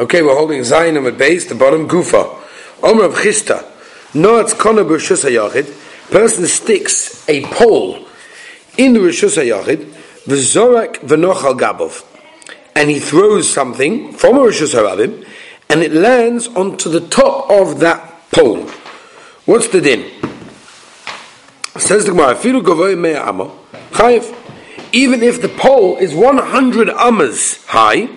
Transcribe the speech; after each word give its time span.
Okay, 0.00 0.22
we're 0.22 0.34
holding 0.34 0.64
Zion 0.64 0.96
at 0.96 1.18
base, 1.18 1.44
the 1.44 1.54
bottom 1.54 1.86
Gufa. 1.86 2.34
Omer 2.82 3.04
of 3.04 3.16
Chisda. 3.16 3.70
Noatz 4.14 4.58
Kona 4.58 4.82
B'Rishus 4.82 5.28
HaYachid. 5.28 6.10
Person 6.10 6.46
sticks 6.46 7.28
a 7.28 7.44
pole 7.44 8.06
in 8.78 8.94
the 8.94 8.98
Rishus 8.98 9.36
HaYachid, 9.36 9.84
V'zorak 10.24 11.00
V'noch 11.00 11.54
Gabov. 11.58 12.02
And 12.74 12.88
he 12.88 12.98
throws 12.98 13.52
something 13.52 14.14
from 14.14 14.36
a 14.36 14.40
HaRabim, 14.40 15.26
and 15.68 15.82
it 15.82 15.92
lands 15.92 16.48
onto 16.48 16.88
the 16.88 17.06
top 17.06 17.50
of 17.50 17.80
that 17.80 18.22
pole. 18.30 18.66
What's 19.44 19.68
the 19.68 19.82
din? 19.82 20.10
Says 21.76 22.06
the 22.06 22.12
Gemara, 22.12 22.36
Filu 22.36 22.98
Mea 22.98 23.16
Amo. 23.16 23.54
Even 24.92 25.22
if 25.22 25.42
the 25.42 25.50
pole 25.50 25.98
is 25.98 26.14
100 26.14 26.88
amas 26.88 27.66
high, 27.66 28.08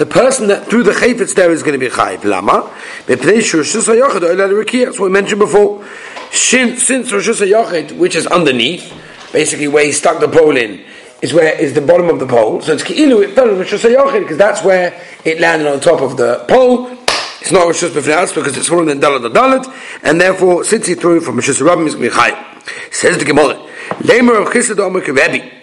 the 0.00 0.06
person 0.06 0.48
that 0.48 0.66
threw 0.66 0.82
the 0.82 0.92
chayfetz 0.92 1.34
there 1.34 1.52
is 1.52 1.62
going 1.62 1.78
to 1.78 1.78
be 1.78 1.90
chayiv. 1.94 2.24
Lama? 2.24 2.74
That's 3.04 4.98
what 4.98 5.04
we 5.04 5.12
mentioned 5.12 5.40
before. 5.40 5.84
Since, 6.32 6.88
Rosh 7.12 7.28
Hashanah 7.28 7.98
which 7.98 8.16
is 8.16 8.26
underneath, 8.26 8.94
basically 9.30 9.68
where 9.68 9.84
he 9.84 9.92
stuck 9.92 10.18
the 10.18 10.26
pole 10.26 10.56
in, 10.56 10.82
is 11.20 11.34
where 11.34 11.52
is 11.52 11.74
the 11.74 11.82
bottom 11.82 12.08
of 12.08 12.18
the 12.18 12.26
pole. 12.26 12.62
So 12.62 12.72
it's 12.72 12.82
ki'ilu, 12.82 13.22
it 13.22 13.34
fell 13.34 13.50
in 13.50 13.58
Rosh 13.58 13.74
Hashanah 13.74 14.20
because 14.20 14.38
that's 14.38 14.64
where 14.64 14.98
it 15.26 15.38
landed 15.38 15.68
on 15.70 15.80
top 15.80 16.00
of 16.00 16.16
the 16.16 16.46
pole. 16.48 16.86
It's 17.42 17.52
not 17.52 17.66
Rosh 17.66 17.84
Hashanah 17.84 18.34
because 18.34 18.56
it's 18.56 18.68
smaller 18.68 18.86
than 18.86 19.02
Dalit 19.02 19.30
Dalit, 19.30 19.70
and 20.02 20.18
therefore, 20.18 20.64
since 20.64 20.86
he 20.86 20.94
threw 20.94 21.20
from 21.20 21.34
Rosh 21.34 21.50
Hashanah, 21.50 21.84
it's 21.84 21.94
going 21.94 22.10
to 22.10 22.10
be 22.10 22.16
chayiv. 22.16 22.94
Says 22.94 23.18
the 23.18 23.26
Gemara, 23.26 23.56
Lemer 23.98 24.40
of 24.40 24.50
Chisda 24.50 24.78
Omer. 24.78 25.59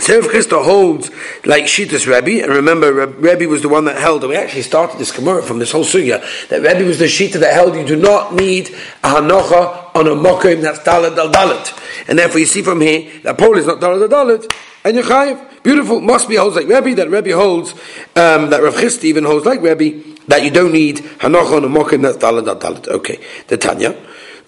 Sev 0.00 0.24
Chisda 0.24 0.64
holds 0.64 1.10
like 1.44 1.64
Shitas 1.64 2.06
Rebbe, 2.06 2.42
and 2.42 2.52
remember, 2.52 3.06
Rebbe 3.06 3.48
was 3.48 3.62
the 3.62 3.68
one 3.68 3.84
that 3.84 3.96
held, 3.96 4.22
and 4.22 4.30
we 4.30 4.36
actually 4.36 4.62
started 4.62 4.98
this 4.98 5.12
Gemara 5.12 5.42
from 5.42 5.60
this 5.60 5.70
whole 5.70 5.84
sugya, 5.84 6.20
that 6.48 6.62
Rebbe 6.62 6.84
was 6.84 6.98
the 6.98 7.04
Shita 7.04 7.34
that 7.34 7.54
held 7.54 7.76
you 7.76 7.86
do 7.86 7.96
not 7.96 8.34
need 8.34 8.70
a 9.04 9.08
Hanocha 9.08 9.94
on 9.94 10.08
a 10.08 10.10
Mokim 10.10 10.62
that's 10.62 10.80
Dalit 10.80 11.14
Dal 11.14 11.30
Dalit. 11.30 11.80
And 12.08 12.18
therefore 12.18 12.40
you 12.40 12.46
see 12.46 12.62
from 12.62 12.80
here, 12.80 13.08
that 13.22 13.38
pole 13.38 13.56
is 13.56 13.66
not 13.66 13.80
Dalit 13.80 14.10
Dal 14.10 14.26
Dalit, 14.26 14.52
and 14.84 14.96
you're. 14.96 15.54
Beautiful, 15.62 16.02
must 16.02 16.28
be 16.28 16.36
holds 16.36 16.56
like 16.56 16.66
Rebbe, 16.68 16.94
that 16.96 17.08
Rebbe 17.08 17.34
holds, 17.34 17.72
um, 18.16 18.50
that 18.50 18.62
Rav 18.62 18.74
Chisda 18.74 19.04
even 19.04 19.24
holds 19.24 19.46
like 19.46 19.62
Rebbe, 19.62 20.02
that 20.28 20.42
you 20.42 20.50
don't 20.50 20.72
need 20.72 20.98
Hanocha 20.98 21.56
on 21.56 21.64
a 21.64 21.68
Mokim 21.68 22.02
that's 22.02 22.18
Dalit 22.18 22.44
Dal 22.44 22.56
Dalit. 22.56 22.88
Okay, 22.88 23.18
the 23.48 23.56
Tanya. 23.56 23.96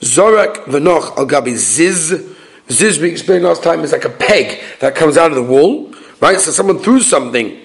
Zorak 0.00 0.66
Venoch 0.66 1.16
Al 1.16 1.26
Gabi 1.26 1.54
Ziz, 1.54 2.35
Ziz, 2.70 2.98
we 2.98 3.10
explained 3.10 3.44
last 3.44 3.62
time, 3.62 3.80
is 3.80 3.92
like 3.92 4.04
a 4.04 4.10
peg 4.10 4.60
that 4.80 4.94
comes 4.94 5.16
out 5.16 5.30
of 5.30 5.36
the 5.36 5.42
wall, 5.42 5.94
right? 6.20 6.40
So 6.40 6.50
someone 6.50 6.78
threw 6.78 7.00
something 7.00 7.62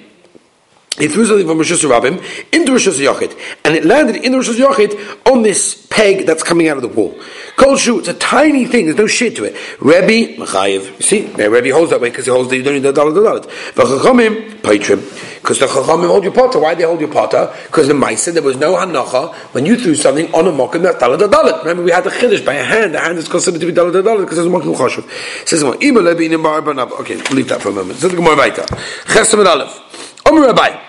he 0.98 1.08
threw 1.08 1.26
something 1.26 1.48
from 1.48 1.58
Rosh 1.58 1.72
Hashanah 1.72 2.54
into 2.54 2.74
Rosh 2.74 2.88
Hashanah 2.88 3.58
and 3.64 3.76
it 3.76 3.86
landed 3.86 4.18
in 4.18 4.34
Rosh 4.34 4.50
Hashanah 4.50 5.32
on 5.32 5.42
this 5.42 5.88
peg 5.90 6.26
that's 6.26 6.44
coming 6.44 6.68
out 6.68 6.76
of 6.78 6.84
the 6.84 6.90
wall. 6.90 7.18
Kol 7.56 7.76
shu, 7.78 8.00
it's 8.00 8.08
a 8.08 8.14
tiny 8.14 8.66
thing, 8.66 8.86
there's 8.86 8.98
no 8.98 9.08
shit 9.08 9.36
to 9.36 9.44
it. 9.44 9.56
Rebbe, 9.80 10.36
Machayev, 10.38 10.98
you 10.98 11.02
see, 11.02 11.26
Rebbe 11.34 11.72
holds 11.74 11.92
that 11.92 12.02
way 12.02 12.10
because 12.10 12.26
he 12.26 12.32
holds 12.32 12.50
that 12.50 12.58
you 12.58 12.64
don't 12.64 12.74
need 12.74 12.84
the 12.84 12.92
dollar, 12.92 13.12
the 13.12 13.22
dollar. 13.22 13.42
V'chachamim, 13.42 14.62
paitrim, 14.62 15.02
because 15.42 15.60
the 15.60 15.68
chachamim 15.68 16.08
hold 16.08 16.24
your 16.24 16.34
potter. 16.34 16.60
Why 16.60 16.74
they 16.76 16.84
hold 16.84 17.00
your 17.00 17.12
potter? 17.12 17.54
Because 17.66 17.88
the 17.88 17.94
Maisa, 17.94 18.34
there 18.34 18.42
was 18.42 18.58
no 18.58 18.76
hanacha 18.76 19.34
when 19.54 19.66
you 19.66 19.78
threw 19.78 19.96
something 19.96 20.34
on 20.34 20.48
a 20.48 20.52
mokum 20.52 20.82
that's 20.82 21.00
dollar, 21.00 21.18
the 21.18 21.28
dollar. 21.28 21.60
Remember, 21.60 21.84
we 21.84 21.92
had 21.92 22.04
the 22.04 22.10
chiddush 22.10 22.46
by 22.46 22.54
a 22.56 22.64
hand, 22.64 22.94
the 22.94 23.00
hand 23.00 23.18
is 23.18 23.28
considered 23.28 23.60
to 23.60 23.66
be 23.68 23.72
dollar, 23.72 23.92
the 23.92 24.02
dollar 24.02 24.22
because 24.22 24.38
it's 24.38 24.48
a 24.48 24.50
mokum 24.50 24.76
chashuv. 24.76 25.48
Says, 25.48 25.64
okay, 25.64 25.92
we'll 25.92 26.04
leave 26.04 27.48
that 27.50 27.60
for 27.62 27.70
a 27.70 27.74
moment. 27.74 28.00
The 28.00 28.10
Gemara 28.10 28.36
Vaita. 28.36 28.66
Chesam 29.06 29.46
Aleph. 29.46 30.28
Omer 30.28 30.48
Rabbi. 30.48 30.80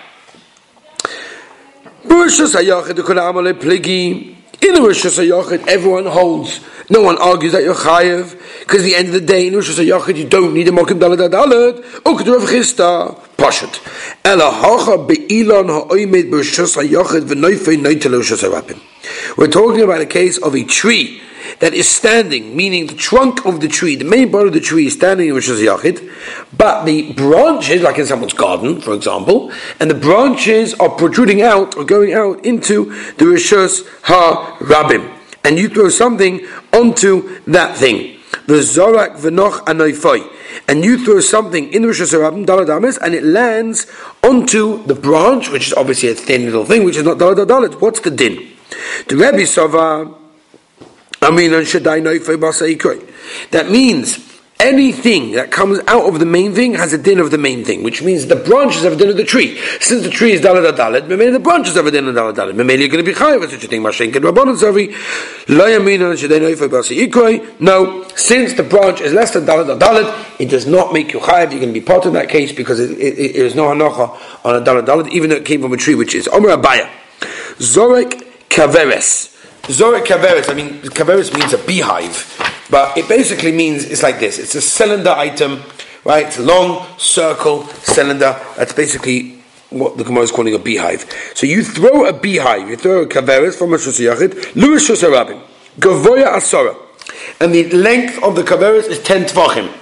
Rishus 2.05 2.53
Hayachid 2.55 3.03
Kol 3.03 3.15
Amale 3.15 3.53
Pligi. 3.53 4.42
In 4.63 4.75
the 4.75 4.79
Rishus 4.79 5.19
Hayachid, 5.19 5.67
everyone 5.67 6.05
holds. 6.05 6.61
No 6.89 7.01
one 7.01 7.17
argues 7.17 7.51
that 7.51 7.63
you're 7.63 7.75
chayev 7.75 8.39
because 8.61 8.79
at 8.79 8.85
the 8.85 8.95
end 8.95 9.07
of 9.09 9.13
the 9.13 9.19
day, 9.19 9.47
in 9.47 9.53
Rishus 9.55 9.77
Hayachid, 9.77 10.15
you 10.15 10.25
don't 10.25 10.53
need 10.53 10.69
a 10.69 10.71
mokim 10.71 10.99
dalad 11.01 11.29
dalad. 11.29 11.83
Rav 12.05 12.43
Chisda 12.43 13.13
Pashat. 13.35 13.81
Ela 14.23 14.49
hacha 14.49 14.97
v'noifei 17.25 17.77
noitelo 17.77 18.21
Rishus 18.21 18.41
Harabim. 18.41 18.79
We're 19.37 19.47
talking 19.47 19.81
about 19.81 19.99
a 19.99 20.05
case 20.05 20.37
of 20.37 20.55
a 20.55 20.63
tree 20.63 21.21
that 21.59 21.73
is 21.73 21.89
standing, 21.89 22.55
meaning 22.55 22.87
the 22.87 22.95
trunk 22.95 23.45
of 23.45 23.61
the 23.61 23.67
tree, 23.67 23.95
the 23.95 24.05
main 24.05 24.31
part 24.31 24.47
of 24.47 24.53
the 24.53 24.59
tree 24.59 24.87
is 24.87 24.93
standing 24.93 25.29
in 25.29 25.35
Rishus 25.35 25.63
Yachid, 25.63 26.09
but 26.57 26.85
the 26.85 27.13
branches, 27.13 27.81
like 27.81 27.97
in 27.97 28.05
someone's 28.05 28.33
garden, 28.33 28.81
for 28.81 28.93
example, 28.93 29.51
and 29.79 29.89
the 29.89 29.95
branches 29.95 30.73
are 30.75 30.89
protruding 30.89 31.41
out 31.41 31.75
or 31.77 31.83
going 31.83 32.13
out 32.13 32.45
into 32.45 32.85
the 33.13 33.25
Rishus 33.25 33.87
Ha 34.03 34.57
Rabim. 34.59 35.19
And 35.43 35.57
you 35.57 35.67
throw 35.69 35.89
something 35.89 36.45
onto 36.71 37.43
that 37.45 37.75
thing. 37.75 38.19
The 38.47 38.55
Zorak 38.55 39.17
Venoch 39.17 39.65
Anoifoi. 39.65 40.29
And 40.67 40.83
you 40.83 41.03
throw 41.03 41.19
something 41.19 41.73
in 41.73 41.81
the 41.81 41.89
Rishus 41.89 42.13
Rabim, 42.13 42.45
Daladamis, 42.45 42.97
and 43.01 43.13
it 43.13 43.23
lands 43.23 43.87
onto 44.23 44.83
the 44.85 44.95
branch, 44.95 45.49
which 45.49 45.67
is 45.67 45.73
obviously 45.73 46.09
a 46.09 46.15
thin 46.15 46.45
little 46.45 46.65
thing, 46.65 46.83
which 46.83 46.95
is 46.97 47.03
not 47.03 47.17
Daladadalit. 47.17 47.81
What's 47.81 47.99
the 47.99 48.11
din? 48.11 48.53
The 49.07 49.15
Rebbe 49.15 49.43
Sova 49.43 50.22
that 53.51 53.71
means 53.71 54.33
anything 54.59 55.31
that 55.33 55.51
comes 55.51 55.79
out 55.87 56.07
of 56.07 56.19
the 56.19 56.25
main 56.25 56.53
thing 56.53 56.73
has 56.73 56.93
a 56.93 56.97
din 56.97 57.19
of 57.19 57.31
the 57.31 57.37
main 57.37 57.65
thing, 57.65 57.83
which 57.83 58.01
means 58.01 58.25
the 58.27 58.35
branches 58.35 58.83
have 58.83 58.93
a 58.93 58.95
din 58.95 59.09
of 59.09 59.17
the 59.17 59.23
tree. 59.23 59.59
Since 59.79 60.03
the 60.03 60.09
tree 60.09 60.31
is 60.31 60.41
dalad 60.41 60.69
dalad, 60.75 61.07
maybe 61.07 61.29
the 61.29 61.39
branches 61.39 61.75
have 61.75 61.85
a 61.85 61.91
din 61.91 62.07
of 62.07 62.15
dalad 62.15 62.35
dalad. 62.35 62.55
Maybe 62.55 62.83
you're 62.83 62.89
going 62.89 63.03
to 63.03 63.11
be 63.11 63.17
chayav 63.17 63.41
with 63.41 63.51
such 63.51 63.63
a 63.63 63.67
thing. 63.67 63.83
No, 67.59 68.07
since 68.15 68.53
the 68.53 68.63
branch 68.63 69.01
is 69.01 69.13
less 69.13 69.31
than 69.31 69.45
dalad 69.45 69.79
dalad, 69.79 70.39
it 70.39 70.49
does 70.49 70.65
not 70.65 70.93
make 70.93 71.13
you 71.13 71.19
chayav. 71.19 71.51
You're 71.51 71.59
going 71.59 71.73
to 71.73 71.79
be 71.79 71.85
part 71.85 72.05
of 72.05 72.13
that 72.13 72.29
case 72.29 72.51
because 72.53 72.79
it, 72.79 72.91
it, 72.91 73.19
it 73.19 73.35
is 73.35 73.55
no 73.55 73.65
hanocha 73.65 74.45
on 74.45 74.55
a 74.55 74.61
dalad 74.65 74.85
dalad, 74.85 75.09
even 75.09 75.29
though 75.29 75.37
it 75.37 75.45
came 75.45 75.61
from 75.61 75.73
a 75.73 75.77
tree, 75.77 75.95
which 75.95 76.15
is 76.15 76.27
omer 76.29 76.49
Abaye 76.49 76.89
zorek 77.57 78.23
kaveres. 78.49 79.32
Zorik 79.67 80.03
kaveris, 80.03 80.49
I 80.49 80.55
mean, 80.55 80.81
kaveris 80.81 81.33
means 81.33 81.53
a 81.53 81.57
beehive, 81.57 82.67
but 82.69 82.97
it 82.97 83.07
basically 83.07 83.53
means 83.53 83.85
it's 83.85 84.03
like 84.03 84.19
this 84.19 84.37
it's 84.37 84.55
a 84.55 84.61
cylinder 84.61 85.11
item, 85.11 85.63
right? 86.03 86.27
It's 86.27 86.37
a 86.37 86.43
long 86.43 86.85
circle 86.97 87.63
cylinder. 87.83 88.37
That's 88.57 88.73
basically 88.73 89.41
what 89.69 89.95
the 89.95 90.03
Gemara 90.03 90.23
is 90.23 90.31
calling 90.31 90.53
a 90.53 90.59
beehive. 90.59 91.09
So 91.33 91.47
you 91.47 91.63
throw 91.63 92.05
a 92.05 92.11
beehive, 92.11 92.67
you 92.67 92.75
throw 92.75 93.03
a 93.03 93.05
kaveris 93.05 93.57
from 93.57 93.73
a 93.73 93.77
shusayachid, 93.77 94.53
Louis 94.55 94.85
shusarabim, 94.85 95.41
gavoya 95.79 96.33
asora, 96.35 96.75
and 97.39 97.55
the 97.55 97.69
length 97.69 98.21
of 98.21 98.35
the 98.35 98.43
kaveris 98.43 98.89
is 98.89 99.01
10 99.01 99.27
tvachim, 99.27 99.73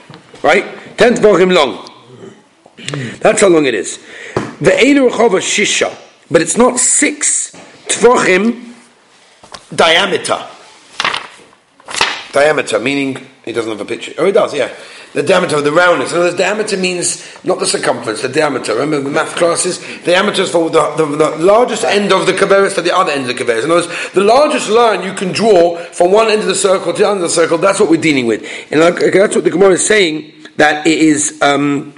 right? 0.43 0.63
10 0.99 1.15
tvachim 1.15 1.51
long. 1.55 1.89
That's 3.19 3.41
how 3.41 3.47
long 3.47 3.65
it 3.65 3.73
is. 3.73 3.97
The 4.61 4.77
Einu 4.77 5.09
Shisha, 5.09 5.97
but 6.29 6.43
it's 6.43 6.55
not 6.55 6.77
six 6.77 7.51
tvachim 7.87 8.70
diameter. 9.73 10.47
Diameter, 12.31 12.79
meaning 12.79 13.27
he 13.43 13.51
doesn't 13.51 13.71
have 13.71 13.81
a 13.81 13.85
picture. 13.85 14.13
Oh, 14.17 14.25
he 14.25 14.31
does, 14.31 14.53
yeah. 14.53 14.73
The 15.13 15.23
diameter 15.23 15.57
of 15.57 15.65
the 15.65 15.73
roundness. 15.73 16.13
In 16.13 16.19
other 16.19 16.37
diameter 16.37 16.77
means 16.77 17.27
not 17.43 17.59
the 17.59 17.65
circumference, 17.65 18.21
the 18.21 18.29
diameter. 18.29 18.73
Remember 18.75 19.01
the 19.01 19.09
math 19.09 19.35
classes? 19.35 19.79
Diameter 20.05 20.43
is 20.43 20.51
for 20.51 20.69
the, 20.69 20.95
the, 20.95 21.05
the, 21.05 21.35
largest 21.37 21.83
end 21.83 22.13
of 22.13 22.25
the 22.25 22.31
kaveris 22.31 22.75
to 22.75 22.81
the 22.81 22.95
other 22.95 23.11
end 23.11 23.29
of 23.29 23.37
the 23.37 23.43
kaveris. 23.43 23.65
In 23.65 23.71
other 23.71 23.87
words, 23.87 24.11
the 24.13 24.21
largest 24.21 24.69
line 24.69 25.03
you 25.03 25.13
can 25.13 25.33
draw 25.33 25.77
from 25.77 26.13
one 26.13 26.29
end 26.29 26.39
of 26.41 26.47
the 26.47 26.55
circle 26.55 26.93
to 26.93 26.99
the 26.99 27.05
other 27.05 27.15
end 27.15 27.23
of 27.25 27.29
the 27.29 27.35
circle, 27.35 27.57
that's 27.57 27.81
what 27.81 27.89
we're 27.89 27.99
dealing 27.99 28.25
with. 28.25 28.41
And 28.71 28.81
that's 28.81 29.35
what 29.35 29.43
the 29.43 29.51
Gemara 29.51 29.71
is 29.71 29.85
saying, 29.85 30.31
that 30.55 30.87
it 30.87 30.97
is. 30.97 31.41
Um, 31.41 31.93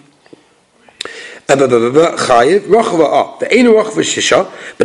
but 1.45 1.61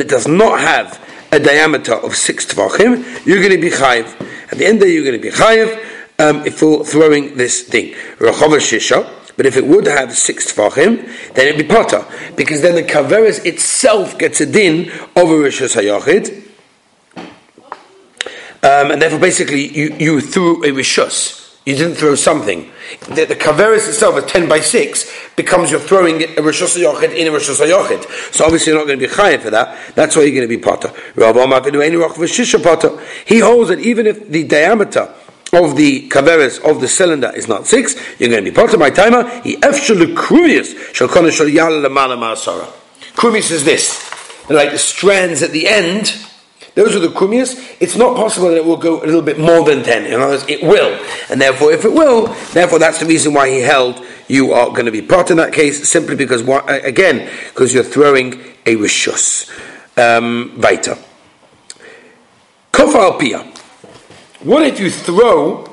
it 0.03 0.09
does 0.09 0.28
not 0.28 0.60
have 0.60 1.01
a 1.30 1.39
diameter 1.39 1.95
of 1.95 2.16
six 2.16 2.47
tvachim, 2.47 3.27
you're 3.27 3.39
going 3.39 3.53
to 3.54 3.60
be 3.60 3.71
chayiv. 3.71 4.07
At 4.51 4.59
the 4.59 4.66
end 4.66 4.83
of 4.83 4.89
you're 4.89 5.04
going 5.04 5.21
to 5.21 5.22
be 5.22 5.30
chayiv 5.30 5.84
um, 6.19 6.45
for 6.51 6.84
throwing 6.84 7.36
this 7.36 7.63
thing. 7.63 7.95
But 8.19 9.47
if 9.47 9.57
it 9.57 9.66
would 9.66 9.86
have 9.86 10.13
six 10.13 10.53
tvachim, 10.53 11.34
then 11.34 11.48
it'd 11.48 11.69
be 11.69 11.72
potter, 11.72 12.04
because 12.34 12.63
then 12.63 12.75
the 12.75 12.83
kaveris 12.83 13.45
itself 13.45 14.19
gets 14.19 14.41
a 14.41 14.47
din 14.47 14.91
over 15.15 15.34
rishus 15.34 15.77
hayachid, 15.77 16.45
um, 18.60 18.91
and 18.91 19.01
therefore 19.01 19.21
basically 19.21 19.69
you, 19.69 19.95
you 19.98 20.21
threw 20.21 20.65
a 20.65 20.69
rishus. 20.69 21.38
You 21.68 21.76
didn't 21.76 21.97
throw 21.97 22.15
something. 22.15 22.72
The, 23.09 23.26
the 23.26 23.36
kaveris 23.36 23.86
itself, 23.91 24.16
a 24.16 24.22
10 24.22 24.48
by 24.48 24.60
6, 24.60 25.34
becomes 25.36 25.70
you're 25.70 25.78
throwing 25.78 26.22
a 26.22 26.41
Rosh 26.41 26.62
Hashanah 26.62 27.15
in 27.15 27.26
a 27.26 27.30
Rosh 27.30 27.50
Hashanah. 27.50 28.32
So 28.32 28.47
obviously 28.47 28.72
you're 28.72 28.80
not 28.80 28.86
going 28.86 28.98
to 28.98 29.06
be 29.06 29.12
chayiv 29.12 29.42
for 29.42 29.50
that. 29.50 29.94
That's 29.94 30.16
why 30.16 30.22
you're 30.22 30.34
going 30.34 30.48
to 30.48 30.56
be 30.56 30.56
potter. 30.56 30.88
He 33.26 33.41
holds 33.41 33.68
that 33.68 33.80
even 33.80 34.06
if 34.06 34.28
the 34.30 34.44
diameter 34.44 35.15
of 35.53 35.76
the 35.76 36.09
kaveris 36.09 36.59
of 36.65 36.80
the 36.80 36.88
cylinder 36.88 37.32
is 37.36 37.48
not 37.48 37.66
6, 37.66 38.18
you're 38.18 38.30
going 38.30 38.47
to 38.47 38.50
be 38.50 38.54
potter. 38.54 38.78
My 38.78 38.88
timer, 38.88 39.28
he 39.42 39.59
efshal 39.59 40.15
kruyas 40.15 40.94
shall 40.94 41.09
shal 41.09 41.48
yal 41.48 41.70
lemala 41.70 42.16
ma'asara. 42.16 42.65
Kruyas 43.12 43.50
is 43.50 43.66
this. 43.66 44.48
like 44.48 44.70
the 44.70 44.78
strands 44.78 45.42
at 45.42 45.50
the 45.50 45.68
end, 45.68 46.15
those 46.78 46.95
are 46.95 47.01
the 47.01 47.09
kumias. 47.09 47.77
It's 47.80 47.97
not 47.97 48.15
possible 48.15 48.51
that 48.51 48.57
it 48.57 48.65
will 48.65 48.77
go 48.77 49.03
a 49.03 49.07
little 49.07 49.21
bit 49.21 49.36
more 49.36 49.65
than 49.65 49.83
ten. 49.83 50.07
In 50.07 50.15
other 50.15 50.28
words, 50.28 50.45
it 50.47 50.63
will, 50.63 51.04
and 51.28 51.41
therefore, 51.41 51.72
if 51.72 51.84
it 51.84 51.92
will, 51.92 52.28
therefore 52.53 52.78
that's 52.78 53.01
the 53.01 53.07
reason 53.07 53.34
why 53.34 53.51
he 53.51 53.59
held 53.59 54.01
you 54.28 54.53
are 54.53 54.69
going 54.69 54.86
to 54.86 54.92
be 54.92 55.03
part 55.03 55.33
in 55.33 55.39
that 55.39 55.53
case, 55.53 55.89
simply 55.89 56.15
because 56.15 56.42
again, 56.69 57.28
because 57.48 57.75
you're 57.75 57.83
throwing 57.83 58.34
a 58.65 58.77
rishus. 58.77 59.51
Um, 59.97 60.60
weiter. 60.63 60.97
Pia. 62.71 63.41
What 64.45 64.63
if 64.63 64.78
you 64.78 64.89
throw? 64.89 65.65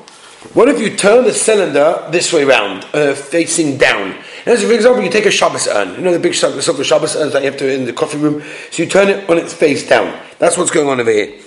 What 0.54 0.68
if 0.68 0.80
you 0.80 0.96
turn 0.96 1.22
the 1.22 1.32
cylinder 1.32 2.08
this 2.10 2.32
way 2.32 2.42
round, 2.42 2.84
uh, 2.92 3.14
facing 3.14 3.78
down? 3.78 4.18
And 4.46 4.56
for 4.60 4.72
example, 4.72 5.02
you 5.02 5.10
take 5.10 5.26
a 5.26 5.30
Shabbos 5.30 5.66
urn. 5.66 5.96
You 5.96 6.02
know 6.02 6.12
the 6.12 6.20
big 6.20 6.34
silver 6.34 6.84
Shabbos 6.84 7.16
urns 7.16 7.32
that 7.32 7.42
you 7.42 7.50
have 7.50 7.58
to 7.58 7.72
in 7.72 7.84
the 7.84 7.92
coffee 7.92 8.18
room. 8.18 8.42
So 8.70 8.84
you 8.84 8.88
turn 8.88 9.08
it 9.08 9.28
on 9.28 9.38
its 9.38 9.52
face 9.52 9.88
down. 9.88 10.16
That's 10.38 10.56
what's 10.56 10.70
going 10.70 10.88
on 10.88 11.00
over 11.00 11.10
here. 11.10 11.40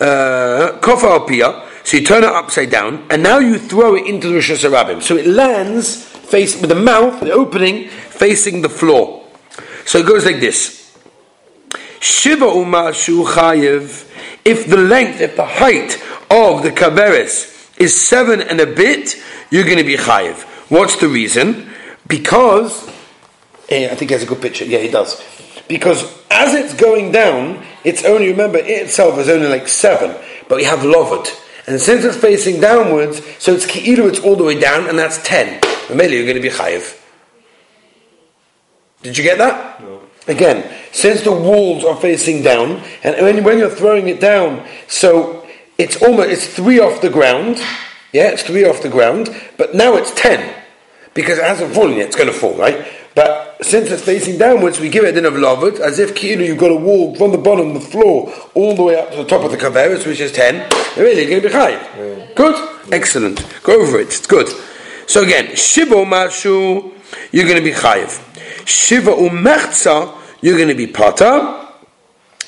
Uh, 0.00 0.78
Kofa 0.80 1.28
pia. 1.28 1.68
So 1.84 1.98
you 1.98 2.04
turn 2.04 2.24
it 2.24 2.30
upside 2.30 2.70
down, 2.70 3.06
and 3.10 3.22
now 3.22 3.40
you 3.40 3.58
throw 3.58 3.94
it 3.94 4.06
into 4.06 4.28
the 4.28 4.36
Rosh 4.36 4.50
Hashanah. 4.50 5.02
So 5.02 5.18
it 5.18 5.26
lands 5.26 6.02
face 6.02 6.58
with 6.58 6.70
the 6.70 6.76
mouth, 6.76 7.20
the 7.20 7.32
opening 7.32 7.88
facing 7.88 8.62
the 8.62 8.70
floor. 8.70 9.26
So 9.84 9.98
it 9.98 10.06
goes 10.06 10.24
like 10.24 10.40
this. 10.40 10.96
Shiva 12.00 12.46
umashu 12.46 13.26
chayev. 13.26 14.10
If 14.46 14.66
the 14.66 14.78
length, 14.78 15.20
if 15.20 15.36
the 15.36 15.44
height 15.44 16.02
of 16.30 16.62
the 16.62 16.70
kaveris 16.70 17.78
is 17.78 18.02
seven 18.02 18.40
and 18.40 18.60
a 18.60 18.66
bit, 18.66 19.22
you're 19.50 19.64
going 19.64 19.76
to 19.76 19.84
be 19.84 19.96
chayev. 19.96 20.42
What's 20.70 20.96
the 20.96 21.08
reason? 21.08 21.73
Because 22.06 22.88
eh, 23.68 23.88
I 23.90 23.94
think 23.94 24.10
he 24.10 24.14
has 24.14 24.22
a 24.22 24.26
good 24.26 24.42
picture. 24.42 24.64
Yeah, 24.64 24.78
he 24.78 24.88
does. 24.88 25.22
Because 25.68 26.02
as 26.30 26.54
it's 26.54 26.74
going 26.74 27.12
down, 27.12 27.64
it's 27.84 28.04
only 28.04 28.28
remember 28.28 28.58
it 28.58 28.68
itself 28.68 29.18
is 29.18 29.28
only 29.28 29.48
like 29.48 29.68
seven, 29.68 30.14
but 30.48 30.56
we 30.56 30.64
have 30.64 30.80
lovod. 30.80 31.28
And 31.66 31.80
since 31.80 32.04
it's 32.04 32.16
facing 32.16 32.60
downwards, 32.60 33.22
so 33.38 33.54
it's 33.54 33.66
ki'ilu, 33.66 34.08
it's 34.08 34.20
all 34.20 34.36
the 34.36 34.44
way 34.44 34.58
down, 34.60 34.88
and 34.88 34.98
that's 34.98 35.22
ten. 35.22 35.60
Maybe 35.94 36.14
you're 36.14 36.24
going 36.24 36.36
to 36.36 36.42
be 36.42 36.50
chayiv. 36.50 37.00
Did 39.02 39.16
you 39.16 39.24
get 39.24 39.38
that? 39.38 39.82
No. 39.82 40.02
Again, 40.26 40.70
since 40.92 41.22
the 41.22 41.32
walls 41.32 41.84
are 41.84 41.96
facing 41.96 42.42
down, 42.42 42.82
and 43.02 43.16
when, 43.16 43.44
when 43.44 43.58
you're 43.58 43.70
throwing 43.70 44.08
it 44.08 44.20
down, 44.20 44.66
so 44.88 45.46
it's 45.78 46.00
almost 46.02 46.30
it's 46.30 46.46
three 46.46 46.80
off 46.80 47.00
the 47.00 47.10
ground. 47.10 47.56
Yeah, 48.12 48.28
it's 48.28 48.42
three 48.42 48.64
off 48.64 48.82
the 48.82 48.88
ground, 48.88 49.34
but 49.56 49.74
now 49.74 49.96
it's 49.96 50.10
ten 50.12 50.63
because 51.14 51.38
it 51.38 51.44
hasn't 51.44 51.74
fallen 51.74 51.96
yet. 51.96 52.08
It's 52.08 52.16
going 52.16 52.28
to 52.28 52.34
fall, 52.34 52.54
right? 52.54 52.86
But 53.14 53.64
since 53.64 53.90
it's 53.90 54.02
facing 54.02 54.38
downwards, 54.38 54.80
we 54.80 54.88
give 54.88 55.04
it 55.04 55.10
a 55.10 55.12
din 55.12 55.24
of 55.24 55.34
lavut, 55.34 55.78
as 55.78 55.98
if 56.00 56.14
ki'inu 56.14 56.44
you've 56.44 56.58
got 56.58 56.68
to 56.68 56.76
walk 56.76 57.16
from 57.16 57.30
the 57.30 57.38
bottom 57.38 57.68
of 57.68 57.74
the 57.74 57.88
floor 57.88 58.32
all 58.54 58.74
the 58.74 58.82
way 58.82 58.96
up 58.96 59.10
to 59.12 59.18
the 59.18 59.24
top 59.24 59.44
of 59.44 59.52
the 59.52 59.56
kaveris, 59.56 60.04
which 60.06 60.20
is 60.20 60.32
ten. 60.32 60.68
Really, 60.96 61.22
you're 61.22 61.40
going 61.40 61.42
to 61.42 61.48
be 61.48 61.54
high. 61.54 62.32
Good, 62.34 62.92
excellent. 62.92 63.46
Go 63.62 63.80
over 63.80 64.00
it. 64.00 64.08
It's 64.08 64.26
good. 64.26 64.48
So 65.06 65.22
again, 65.22 65.54
shiva 65.54 65.94
mashu, 65.94 66.92
you're 67.30 67.44
going 67.44 67.58
to 67.58 67.62
be 67.62 67.72
chayiv. 67.72 68.20
Shiva 68.66 69.12
umechza, 69.12 70.12
you're 70.40 70.56
going 70.56 70.68
to 70.68 70.74
be 70.74 70.88
pata. 70.88 71.63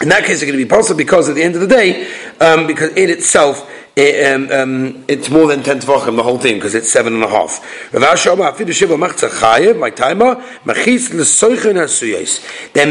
In 0.00 0.10
that 0.10 0.24
case, 0.24 0.42
it's 0.42 0.42
going 0.42 0.58
to 0.58 0.64
be 0.64 0.68
possible 0.68 0.98
because 0.98 1.28
at 1.28 1.34
the 1.34 1.42
end 1.42 1.54
of 1.54 1.62
the 1.62 1.66
day, 1.66 2.10
um, 2.40 2.66
because 2.66 2.94
it 2.96 3.10
itself 3.10 3.70
it, 3.96 4.30
um, 4.30 4.52
um, 4.52 5.04
it's 5.08 5.30
more 5.30 5.48
than 5.48 5.62
10 5.62 5.80
tvachim, 5.80 6.16
the 6.16 6.22
whole 6.22 6.36
thing, 6.36 6.56
because 6.56 6.74
it's 6.74 6.92
seven 6.92 7.14
and 7.14 7.24
a 7.24 7.28
half. 7.28 7.90
They're 7.92 8.00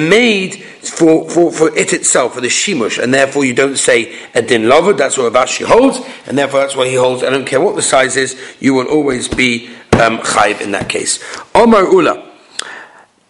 made 0.09 0.63
for, 0.81 1.29
for, 1.29 1.51
for 1.51 1.77
it 1.77 1.93
itself, 1.93 2.33
for 2.33 2.41
the 2.41 2.47
shimush, 2.47 2.97
and 2.97 3.13
therefore 3.13 3.45
you 3.45 3.53
don't 3.53 3.77
say 3.77 4.17
a 4.33 4.41
din 4.41 4.67
lover, 4.67 4.93
that's 4.93 5.15
what 5.15 5.31
Rav 5.31 5.47
Ashi 5.47 5.63
holds, 5.63 5.99
and 6.25 6.35
therefore 6.35 6.61
that's 6.61 6.75
what 6.75 6.87
he 6.87 6.95
holds. 6.95 7.21
I 7.21 7.29
don't 7.29 7.45
care 7.45 7.61
what 7.61 7.75
the 7.75 7.83
size 7.83 8.17
is, 8.17 8.35
you 8.59 8.73
will 8.73 8.87
always 8.87 9.27
be 9.27 9.69
um, 9.93 10.19
in 10.59 10.71
that 10.71 10.89
case. 10.89 11.23
Omar 11.53 11.83
Ulla, 11.83 12.31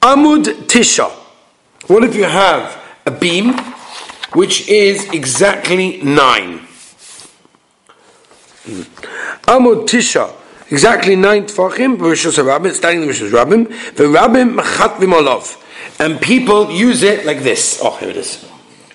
Amud 0.01 0.45
Tisha. 0.68 1.12
What 1.88 2.06
if 2.06 2.16
you 2.16 2.24
have 2.24 2.84
a 3.05 3.11
beam 3.11 3.53
which 4.33 4.67
is 4.67 5.09
exactly 5.11 6.01
nine? 6.01 6.59
Amud 9.45 9.87
Tisha, 9.87 10.33
exactly 10.71 11.15
nine 11.15 11.43
tfachim, 11.43 11.97
Rishos 11.97 12.43
Rabbim, 12.43 12.71
starting 12.73 13.01
the 13.01 13.07
Rishos 13.07 13.31
Rabbim, 13.31 13.67
the 13.95 14.05
Rabbim 14.05 14.59
Machatlim 14.59 15.13
Olav. 15.13 15.61
And 15.99 16.19
people 16.19 16.71
use 16.71 17.03
it 17.03 17.25
like 17.25 17.39
this. 17.39 17.79
Oh, 17.81 17.95
here 17.97 18.09
it 18.09 18.17
is. 18.17 18.49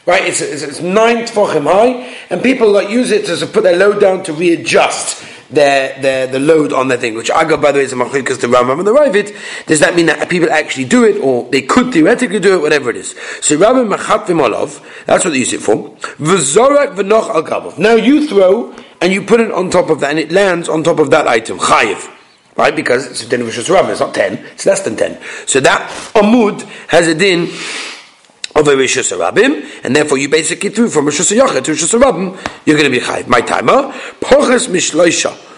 Right, 0.07 0.25
it's, 0.25 0.41
it's, 0.41 0.63
it's 0.63 0.81
nine 0.81 1.19
tfachim 1.19 1.65
high, 1.65 2.17
and 2.31 2.43
people 2.43 2.71
like 2.71 2.91
use 2.91 3.11
it 3.13 3.27
to 3.27 3.47
put 3.47 3.63
their 3.63 3.77
load 3.77 4.01
down 4.01 4.23
to 4.25 4.33
readjust 4.33 5.25
their, 5.51 6.01
their 6.01 6.27
the 6.27 6.39
load 6.39 6.73
on 6.73 6.89
their 6.89 6.99
thing. 6.99 7.15
Which 7.15 7.31
I 7.31 7.45
got 7.45 7.61
by 7.61 7.73
the 7.73 7.79
way 7.79 7.85
is 7.85 7.93
a 7.93 7.97
machlekes 7.97 8.41
the 8.41 8.47
Rambam 8.47 8.79
and 8.79 8.87
the 8.87 8.93
Raavad. 8.93 9.67
Does 9.67 9.81
that 9.81 9.95
mean 9.95 10.07
that 10.07 10.29
people 10.29 10.51
actually 10.51 10.85
do 10.85 11.05
it, 11.05 11.19
or 11.21 11.49
they 11.51 11.63
could 11.63 11.93
theoretically 11.93 12.41
do 12.41 12.55
it, 12.55 12.63
whatever 12.63 12.91
it 12.91 12.97
is? 12.97 13.11
So 13.41 13.57
Rabbim 13.59 13.95
Machatlim 13.95 14.43
Olav, 14.43 14.81
that's 15.07 15.25
what 15.25 15.33
they 15.33 15.39
use 15.39 15.53
it 15.53 15.61
for. 15.61 15.91
V'zorak 16.19 16.95
v'noch 16.97 17.51
al 17.53 17.79
Now 17.79 17.95
you 17.95 18.27
throw 18.29 18.75
and 19.01 19.13
you 19.13 19.23
put 19.23 19.41
it 19.41 19.51
on 19.51 19.71
top 19.71 19.91
of 19.91 20.01
that, 20.01 20.11
and 20.11 20.19
it 20.19 20.31
lands 20.31 20.69
on 20.69 20.83
top 20.85 20.99
of 20.99 21.11
that 21.11 21.27
item, 21.27 21.59
chayiv. 21.59 22.17
Right? 22.57 22.75
Because 22.75 23.07
it's 23.07 23.23
a 23.23 23.29
din 23.29 23.41
of 23.41 23.49
It's 23.49 24.01
not 24.01 24.15
10, 24.15 24.35
it's 24.53 24.67
less 24.67 24.83
than 24.83 24.97
10. 24.97 25.19
So 25.47 25.61
that 25.61 25.89
Amud 26.15 26.63
has 26.89 27.07
a 27.07 27.15
din 27.15 27.49
of 28.55 28.67
a 28.67 28.73
Rishus 28.73 29.17
Rabim, 29.17 29.85
and 29.85 29.95
therefore 29.95 30.19
you 30.19 30.29
basically 30.29 30.71
threw 30.71 30.89
from 30.89 31.07
Rishus 31.07 31.37
Yachid 31.37 31.65
to 31.65 31.73
Rishus 31.73 31.99
Rabim, 31.99 32.37
you're 32.67 32.77
going 32.77 32.91
to 32.91 32.99
be 32.99 33.05
chayiv. 33.05 33.29
My 33.29 33.41
timer, 33.41 33.93
Poches 34.21 34.69
Mishloisha. 34.69 35.49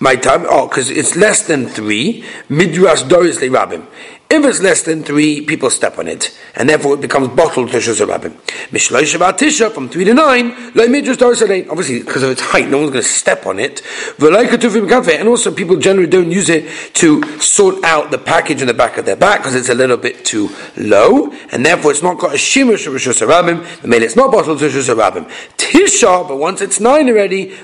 My 0.00 0.16
time, 0.16 0.46
oh, 0.48 0.66
because 0.66 0.88
it's 0.88 1.14
less 1.14 1.46
than 1.46 1.66
three, 1.66 2.24
Midrash 2.48 3.02
Doris 3.02 3.40
Le 3.40 3.48
Rabim. 3.48 3.86
If 4.32 4.44
it's 4.44 4.60
less 4.60 4.82
than 4.82 5.02
three, 5.02 5.40
people 5.40 5.70
step 5.70 5.98
on 5.98 6.06
it, 6.06 6.38
and 6.54 6.68
therefore 6.68 6.94
it 6.94 7.00
becomes 7.00 7.26
bottled 7.30 7.70
Tishas 7.70 8.00
Rabbim. 8.06 8.30
Mishloy 8.70 9.02
Shabbat 9.02 9.38
Tisha 9.38 9.72
from 9.72 9.88
three 9.88 10.04
to 10.04 10.14
nine, 10.14 10.54
Lo 10.76 10.86
Midrash 10.86 11.20
Obviously, 11.20 11.98
because 11.98 12.22
of 12.22 12.30
its 12.30 12.40
height, 12.40 12.68
no 12.68 12.78
one's 12.78 12.90
going 12.90 13.02
to 13.02 13.08
step 13.08 13.44
on 13.44 13.58
it. 13.58 13.82
And 14.20 15.28
also, 15.28 15.52
people 15.52 15.78
generally 15.78 16.08
don't 16.08 16.30
use 16.30 16.48
it 16.48 16.94
to 16.94 17.40
sort 17.40 17.82
out 17.82 18.12
the 18.12 18.18
package 18.18 18.60
in 18.60 18.68
the 18.68 18.74
back 18.74 18.98
of 18.98 19.04
their 19.04 19.16
back 19.16 19.40
because 19.40 19.56
it's 19.56 19.68
a 19.68 19.74
little 19.74 19.96
bit 19.96 20.24
too 20.24 20.48
low, 20.76 21.32
and 21.50 21.66
therefore 21.66 21.90
it's 21.90 22.04
not 22.04 22.20
got 22.20 22.30
a 22.30 22.38
shimish 22.38 22.86
of. 22.86 23.00
The 23.00 23.88
mail 23.88 24.02
it's 24.04 24.14
not 24.14 24.30
bottled 24.30 24.60
Tishas 24.60 24.94
Rabbim. 24.94 25.28
Tisha, 25.56 26.28
but 26.28 26.36
once 26.36 26.60
it's 26.60 26.78
nine 26.78 27.08
already, 27.08 27.56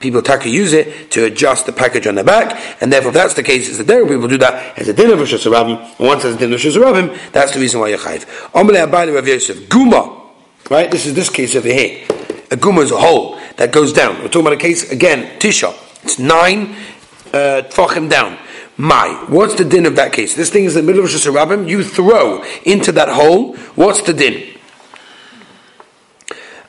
people 0.00 0.20
take 0.20 0.44
use 0.44 0.74
it 0.74 1.10
to 1.12 1.24
adjust 1.24 1.64
the 1.64 1.72
package 1.72 2.06
on 2.06 2.16
the 2.16 2.24
back, 2.24 2.82
and 2.82 2.92
therefore 2.92 3.08
if 3.08 3.14
that's 3.14 3.32
the 3.32 3.42
case, 3.42 3.70
it's 3.70 3.78
the 3.78 3.84
dairy 3.84 4.06
people 4.06 4.28
do 4.28 4.36
that 4.36 4.78
as 4.78 4.86
a 4.88 4.92
dinner 4.92 5.13
of 5.14 5.20
Rosh 5.20 5.34
Hashanah, 5.34 6.00
of 6.00 6.52
Rosh 6.52 6.64
Hashanah, 6.66 7.32
that's 7.32 7.52
the 7.52 7.60
reason 7.60 7.80
why 7.80 7.88
you're 7.88 7.98
chayiv. 7.98 8.24
Amalei 8.52 8.86
Abayla 8.86 9.14
Rav 9.14 9.26
Yosef, 9.26 9.68
Guma, 9.68 10.20
right? 10.70 10.90
This 10.90 11.06
is 11.06 11.14
this 11.14 11.30
case 11.30 11.56
over 11.56 11.68
here. 11.68 12.04
A 12.50 12.56
Guma 12.56 12.82
is 12.82 12.90
a 12.90 12.98
hole 12.98 13.38
that 13.56 13.72
goes 13.72 13.92
down. 13.92 14.16
We're 14.16 14.28
talking 14.28 14.42
about 14.42 14.52
a 14.52 14.56
case, 14.56 14.90
again, 14.90 15.38
Tisha. 15.38 15.74
It's 16.04 16.18
nine 16.18 16.76
uh, 17.32 17.62
tfachim 17.70 18.10
down. 18.10 18.38
My, 18.76 19.26
what's 19.28 19.54
the 19.54 19.64
din 19.64 19.86
of 19.86 19.96
that 19.96 20.12
case? 20.12 20.34
This 20.34 20.50
thing 20.50 20.64
is 20.64 20.76
in 20.76 20.84
the 20.84 20.92
middle 20.92 21.04
of 21.04 21.12
Rosh 21.12 21.68
you 21.68 21.84
throw 21.84 22.44
into 22.64 22.92
that 22.92 23.08
hole, 23.08 23.54
what's 23.76 24.02
the 24.02 24.12
din? 24.12 24.53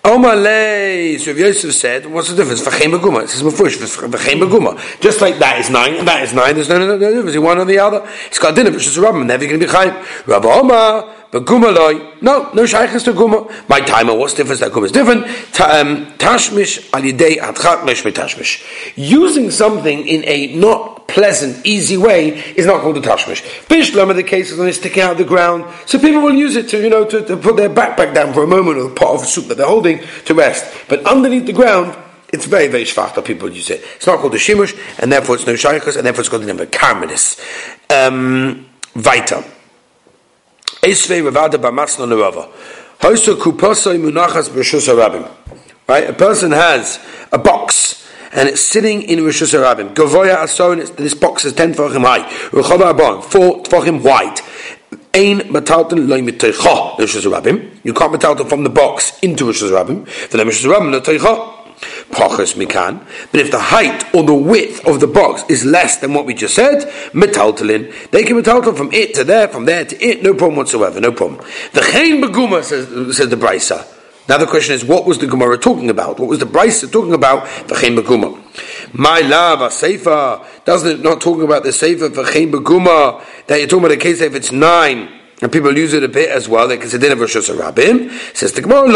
Omalei, 0.05 1.19
so 1.19 1.31
Yosef 1.31 1.73
said, 1.73 2.05
what's 2.05 2.29
the 2.29 2.35
difference? 2.35 2.61
V'chein 2.61 2.91
beguma. 2.95 3.23
It 3.23 3.29
says 3.29 3.41
Mefush, 3.41 3.75
v'chein 4.07 4.39
beguma. 4.39 5.01
Just 5.01 5.19
like 5.19 5.39
that 5.39 5.59
is 5.59 5.71
nine, 5.71 5.95
and 5.95 6.07
that 6.07 6.21
is 6.21 6.31
nine, 6.31 6.53
there's 6.53 6.69
no, 6.69 6.77
no, 6.77 6.85
no, 6.85 6.97
no 6.97 7.13
difference. 7.15 7.37
One 7.39 7.57
or 7.57 7.65
the 7.65 7.79
other. 7.79 8.07
It's 8.27 8.37
got 8.37 8.53
dinner, 8.53 8.69
which 8.69 8.85
is 8.85 8.97
a 8.99 9.01
Rabbim, 9.01 9.25
never 9.25 9.47
going 9.47 9.59
to 9.59 9.65
be 9.65 9.71
chayim. 9.71 10.27
Rabbi 10.27 10.47
Omar, 10.47 11.11
beguma 11.35 11.75
loy. 11.75 12.13
No, 12.21 12.49
no 12.53 12.65
shaykhs 12.65 13.03
to 13.03 13.13
guma. 13.13 13.51
My 13.67 13.81
timer, 13.81 14.15
what's 14.15 14.33
different? 14.33 14.61
That 14.61 14.71
guma 14.71 14.85
is 14.85 14.91
different. 14.93 15.25
Um, 15.59 16.05
tashmish 16.17 16.89
al 16.93 17.01
yidei 17.01 17.37
adchat 17.37 17.85
mesh 17.85 18.03
tashmish. 18.03 18.63
Using 18.95 19.51
something 19.51 20.07
in 20.07 20.23
a 20.25 20.55
not 20.55 21.07
pleasant, 21.09 21.65
easy 21.65 21.97
way 21.97 22.29
is 22.55 22.65
not 22.65 22.81
called 22.81 22.97
a 22.97 23.01
tashmish. 23.01 23.41
Bishlam 23.67 24.15
the 24.15 24.23
cases 24.23 24.57
when 24.57 24.69
it's 24.69 24.77
sticking 24.77 25.03
out 25.03 25.13
of 25.13 25.17
the 25.17 25.25
ground, 25.25 25.65
so 25.85 25.99
people 25.99 26.21
will 26.21 26.33
use 26.33 26.55
it 26.55 26.69
to, 26.69 26.81
you 26.81 26.89
know, 26.89 27.03
to, 27.03 27.25
to 27.25 27.35
put 27.35 27.57
their 27.57 27.69
backpack 27.69 28.13
down 28.13 28.33
for 28.33 28.43
a 28.43 28.47
moment 28.47 28.77
or 28.77 28.87
a 28.87 28.93
pot 28.93 29.15
of 29.15 29.25
soup 29.25 29.47
that 29.47 29.57
they're 29.57 29.67
holding 29.67 29.99
to 30.25 30.33
rest. 30.33 30.65
But 30.87 31.05
underneath 31.05 31.45
the 31.45 31.53
ground, 31.53 31.97
it's 32.31 32.45
very, 32.45 32.67
very 32.67 32.85
shvach 32.85 33.13
that 33.15 33.25
people 33.25 33.49
use 33.51 33.69
it. 33.69 33.83
It's 33.97 34.07
not 34.07 34.19
called 34.19 34.33
a 34.33 34.37
shimush, 34.37 34.77
and 34.99 35.11
therefore 35.11 35.35
it's 35.35 35.45
no 35.45 35.53
shaykhas, 35.53 35.97
and 35.97 36.05
therefore 36.05 36.21
it's 36.21 36.29
called 36.29 36.43
the 36.43 36.47
name 36.47 36.59
of 36.59 36.71
karmelis. 36.71 37.39
Um, 37.89 38.67
Weiter. 38.95 39.43
Esvei 40.85 41.21
Ravada 41.21 41.57
Bamasna 41.57 42.05
Nerava. 42.05 42.47
Hoyso 42.99 43.35
Kuposoi 43.35 43.99
Munachas 43.99 44.49
B'Rishus 44.49 44.87
Right? 45.87 46.09
A 46.09 46.13
person 46.13 46.51
has 46.51 46.99
a 47.31 47.37
box 47.39 48.07
and 48.31 48.49
it's 48.49 48.67
sitting 48.67 49.01
in 49.03 49.23
Rosh 49.23 49.41
Hashanah. 49.41 49.95
Gavoya 49.95 50.37
Asorin, 50.37 50.95
this 50.97 51.13
box 51.13 51.45
is 51.45 51.53
10 51.53 51.73
tefachim 51.73 52.01
high. 52.01 52.23
Ruchava 52.49 52.91
Abon, 52.91 53.21
4 53.21 53.63
tefachim 53.63 54.03
wide. 54.03 54.39
Ein 55.13 55.39
metalton 55.49 56.07
loy 56.07 56.21
mitoicha 56.21 56.99
Rosh 56.99 57.15
Hashanah 57.15 57.79
You 57.83 57.93
can't 57.93 58.13
metalton 58.13 58.47
from 58.47 58.63
the 58.63 58.69
box 58.69 59.17
into 59.23 59.45
Rosh 59.45 59.63
Hashanah. 59.63 60.29
The 60.29 60.45
Rosh 60.45 60.65
Hashanah 60.65 61.01
mitoicha. 61.01 61.54
Pachas 62.09 62.55
mikan. 62.55 63.05
But 63.31 63.41
if 63.41 63.51
the 63.51 63.59
height 63.59 64.13
or 64.13 64.23
the 64.23 64.33
width 64.33 64.85
of 64.87 64.99
the 64.99 65.07
box 65.07 65.43
is 65.49 65.65
less 65.65 65.97
than 65.97 66.13
what 66.13 66.25
we 66.25 66.33
just 66.33 66.55
said, 66.55 66.83
metaltalin, 67.11 68.11
they 68.11 68.23
can 68.23 68.41
metaltal 68.41 68.75
from 68.75 68.91
it 68.93 69.13
to 69.15 69.23
there, 69.23 69.47
from 69.47 69.65
there 69.65 69.85
to 69.85 70.03
it, 70.03 70.23
no 70.23 70.33
problem 70.33 70.57
whatsoever, 70.57 70.99
no 71.01 71.11
problem. 71.11 71.45
The 71.73 71.81
chain 71.81 72.21
beguma 72.21 72.63
says, 72.63 73.17
says 73.17 73.29
the 73.29 73.35
brisa. 73.35 73.85
Now 74.27 74.37
the 74.39 74.47
question 74.47 74.73
is, 74.73 74.83
what 74.83 75.05
was 75.05 75.19
the 75.19 75.27
Gemara 75.27 75.57
talking 75.57 75.89
about? 75.89 76.19
What 76.19 76.29
was 76.29 76.39
the 76.39 76.45
brisa 76.45 76.91
talking 76.91 77.13
about? 77.13 77.45
V'chein 77.67 77.99
beguma. 77.99 78.41
My 78.93 79.19
love, 79.19 79.61
a 79.61 79.69
sefer 79.69 80.43
doesn't 80.63 80.99
it 80.99 81.03
not 81.03 81.21
talking 81.21 81.43
about 81.43 81.63
the 81.63 81.71
sefer 81.71 82.09
v'chein 82.09 82.51
beguma 82.51 83.23
that 83.47 83.59
you're 83.59 83.67
talking 83.67 83.85
about 83.85 83.91
a 83.91 83.97
case 83.97 84.21
if 84.21 84.33
it's 84.33 84.51
nine. 84.51 85.09
And 85.41 85.51
people 85.51 85.77
use 85.77 85.93
it 85.93 86.03
a 86.03 86.07
bit 86.07 86.29
as 86.29 86.47
well. 86.47 86.67
They 86.67 86.77
consider 86.77 87.07
it 87.07 87.17
Rosh 87.17 87.35
Hashanah. 87.35 88.35
Says 88.35 88.53
the 88.53 88.61
Gemara, 88.61 88.87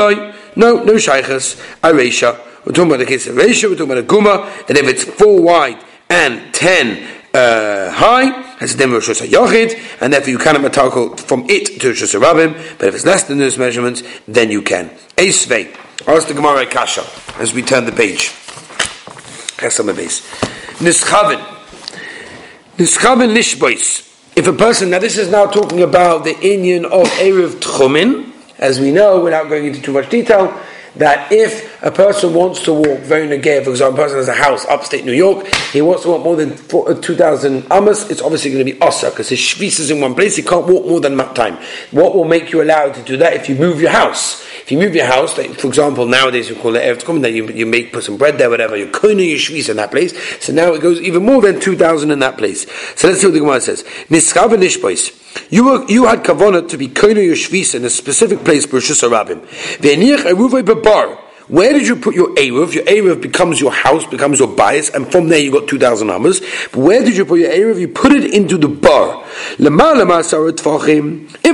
no, 0.55 0.83
no 0.83 0.93
shaykhs, 0.93 1.61
aresha. 1.81 2.39
We're 2.65 2.73
talking 2.73 2.91
about 2.91 2.99
the 2.99 3.05
case 3.05 3.27
of 3.27 3.35
ratio, 3.35 3.69
we're 3.69 3.77
talking 3.77 3.91
about 3.91 4.03
a 4.03 4.07
guma, 4.07 4.67
that 4.67 4.77
if 4.77 4.87
it's 4.87 5.03
four 5.03 5.41
wide 5.41 5.83
and 6.09 6.53
ten 6.53 7.07
uh, 7.33 7.91
high, 7.91 8.57
a 8.59 8.67
dem 8.67 8.91
Rosh 8.91 9.09
Yochid, 9.09 9.79
and 10.01 10.11
therefore 10.11 10.29
you 10.29 10.37
cannot 10.37 10.61
matalko 10.69 11.19
from 11.19 11.45
it 11.49 11.79
to 11.81 11.89
Rosh 11.89 12.01
Rabim, 12.15 12.77
but 12.77 12.87
if 12.89 12.95
it's 12.95 13.05
less 13.05 13.23
than 13.23 13.37
those 13.37 13.57
measurements, 13.57 14.03
then 14.27 14.51
you 14.51 14.61
can. 14.61 14.89
Eisvei, 15.15 15.75
ask 16.07 16.27
the 16.27 16.33
Gemara 16.33 16.65
Kasha, 16.65 17.05
as 17.39 17.53
we 17.53 17.61
turn 17.61 17.85
the 17.85 17.91
page. 17.91 18.29
Chesam 19.59 19.95
base. 19.95 20.21
Nischavin. 20.79 21.39
Nischavin. 22.77 24.05
If 24.35 24.47
a 24.47 24.53
person, 24.53 24.89
now 24.89 24.99
this 24.99 25.17
is 25.17 25.29
now 25.29 25.47
talking 25.47 25.81
about 25.83 26.23
the 26.23 26.39
Indian 26.39 26.85
of 26.85 27.07
Erev 27.19 27.59
Tchumin, 27.59 28.31
as 28.57 28.79
we 28.79 28.91
know, 28.91 29.21
without 29.21 29.49
going 29.49 29.65
into 29.65 29.81
too 29.81 29.91
much 29.91 30.09
detail, 30.09 30.57
that 30.95 31.31
if 31.31 31.83
a 31.83 31.91
person 31.91 32.33
wants 32.33 32.63
to 32.63 32.73
walk 32.73 32.99
very 32.99 33.27
negay, 33.27 33.63
for 33.63 33.71
example, 33.71 33.99
a 33.99 34.03
person 34.03 34.17
has 34.17 34.27
a 34.27 34.33
house 34.33 34.65
upstate 34.65 35.05
New 35.05 35.13
York, 35.13 35.47
he 35.71 35.81
wants 35.81 36.03
to 36.03 36.09
walk 36.09 36.23
more 36.23 36.35
than 36.35 36.53
uh, 36.53 36.93
2,000 36.93 37.71
amas, 37.71 38.09
it's 38.09 38.21
obviously 38.21 38.51
going 38.51 38.65
to 38.65 38.71
be 38.71 38.79
osa 38.81 39.09
because 39.09 39.29
his 39.29 39.39
shvis 39.39 39.79
is 39.79 39.91
in 39.91 40.01
one 40.01 40.15
place, 40.15 40.35
he 40.35 40.43
can't 40.43 40.67
walk 40.67 40.85
more 40.85 40.99
than 40.99 41.17
that 41.17 41.35
time. 41.35 41.57
What 41.91 42.15
will 42.15 42.25
make 42.25 42.51
you 42.51 42.61
allowed 42.61 42.93
to 42.95 43.03
do 43.03 43.17
that 43.17 43.33
if 43.33 43.49
you 43.49 43.55
move 43.55 43.81
your 43.81 43.91
house? 43.91 44.45
If 44.61 44.71
you 44.71 44.77
move 44.77 44.93
your 44.93 45.05
house, 45.05 45.37
like, 45.37 45.51
for 45.59 45.67
example, 45.67 46.05
nowadays 46.05 46.49
we 46.49 46.55
call 46.55 46.75
it 46.75 46.81
Eretz 46.81 47.03
Kumin, 47.03 47.21
that 47.21 47.31
you, 47.31 47.47
you 47.49 47.65
make 47.65 47.91
put 47.91 48.03
some 48.03 48.17
bread 48.17 48.37
there, 48.37 48.49
whatever, 48.49 48.77
you're 48.77 48.87
koina 48.87 49.27
your 49.27 49.39
shvis 49.39 49.69
in 49.69 49.77
that 49.77 49.91
place, 49.91 50.13
so 50.43 50.53
now 50.53 50.73
it 50.73 50.81
goes 50.81 51.01
even 51.01 51.23
more 51.23 51.41
than 51.41 51.59
2,000 51.59 52.11
in 52.11 52.19
that 52.19 52.37
place. 52.37 52.69
So 52.95 53.07
let's 53.07 53.21
see 53.21 53.27
what 53.27 53.33
the 53.33 53.39
Gemara 53.39 53.61
says. 53.61 53.83
You 55.49 55.65
were, 55.65 55.85
you 55.87 56.05
had 56.05 56.23
kavana 56.23 56.67
to 56.69 56.77
be 56.77 56.87
koina 56.87 57.23
your 57.23 57.35
in 57.75 57.85
a 57.85 57.89
specific 57.89 58.43
place, 58.43 58.65
Bershus 58.65 59.07
Arabim. 59.07 59.45
Eruvay. 59.79 61.25
Where 61.49 61.73
did 61.73 61.87
you 61.87 61.95
put 61.95 62.13
your 62.13 62.29
Eruv? 62.35 62.75
Your 62.75 62.83
Eruv 62.83 63.21
becomes 63.21 63.59
your 63.59 63.71
house, 63.71 64.05
becomes 64.05 64.37
your 64.37 64.49
bias, 64.49 64.91
and 64.91 65.11
from 65.11 65.29
there 65.29 65.39
you 65.39 65.51
got 65.51 65.67
2,000 65.67 66.07
amas. 66.11 66.41
But 66.71 66.77
where 66.77 67.03
did 67.03 67.17
you 67.17 67.25
put 67.25 67.39
your 67.39 67.49
Eruv? 67.49 67.79
You 67.79 67.87
put 67.87 68.11
it 68.11 68.31
into 68.35 68.55
the 68.59 68.67
bar. 68.67 69.25
If 69.57 69.67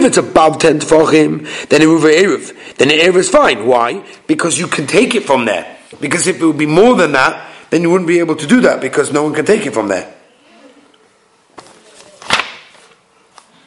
it's 0.04 0.18
above 0.18 0.60
10 0.60 0.80
tfachim, 0.80 1.68
then 1.70 1.82
Eruv 1.82 2.14
Eruv. 2.14 2.76
Then 2.76 2.90
the 2.90 3.00
Eruv 3.00 3.16
is 3.16 3.30
fine. 3.30 3.66
Why? 3.66 4.04
Because 4.28 4.60
you 4.60 4.68
can 4.68 4.86
take 4.86 5.16
it 5.16 5.24
from 5.24 5.46
there. 5.46 5.78
Because 6.02 6.28
if 6.28 6.42
it 6.42 6.46
would 6.46 6.58
be 6.58 6.66
more 6.66 6.96
than 6.96 7.14
that, 7.14 7.50
then 7.70 7.82
you 7.82 7.90
wouldn't 7.90 8.10
be 8.10 8.20
able 8.20 8.36
to 8.36 8.46
do 8.46 8.60
that 8.62 8.82
because 8.82 9.14
no 9.14 9.24
one 9.24 9.34
can 9.34 9.46
take 9.46 9.66
it 9.66 9.74
from 9.74 9.88
there. 9.88 10.15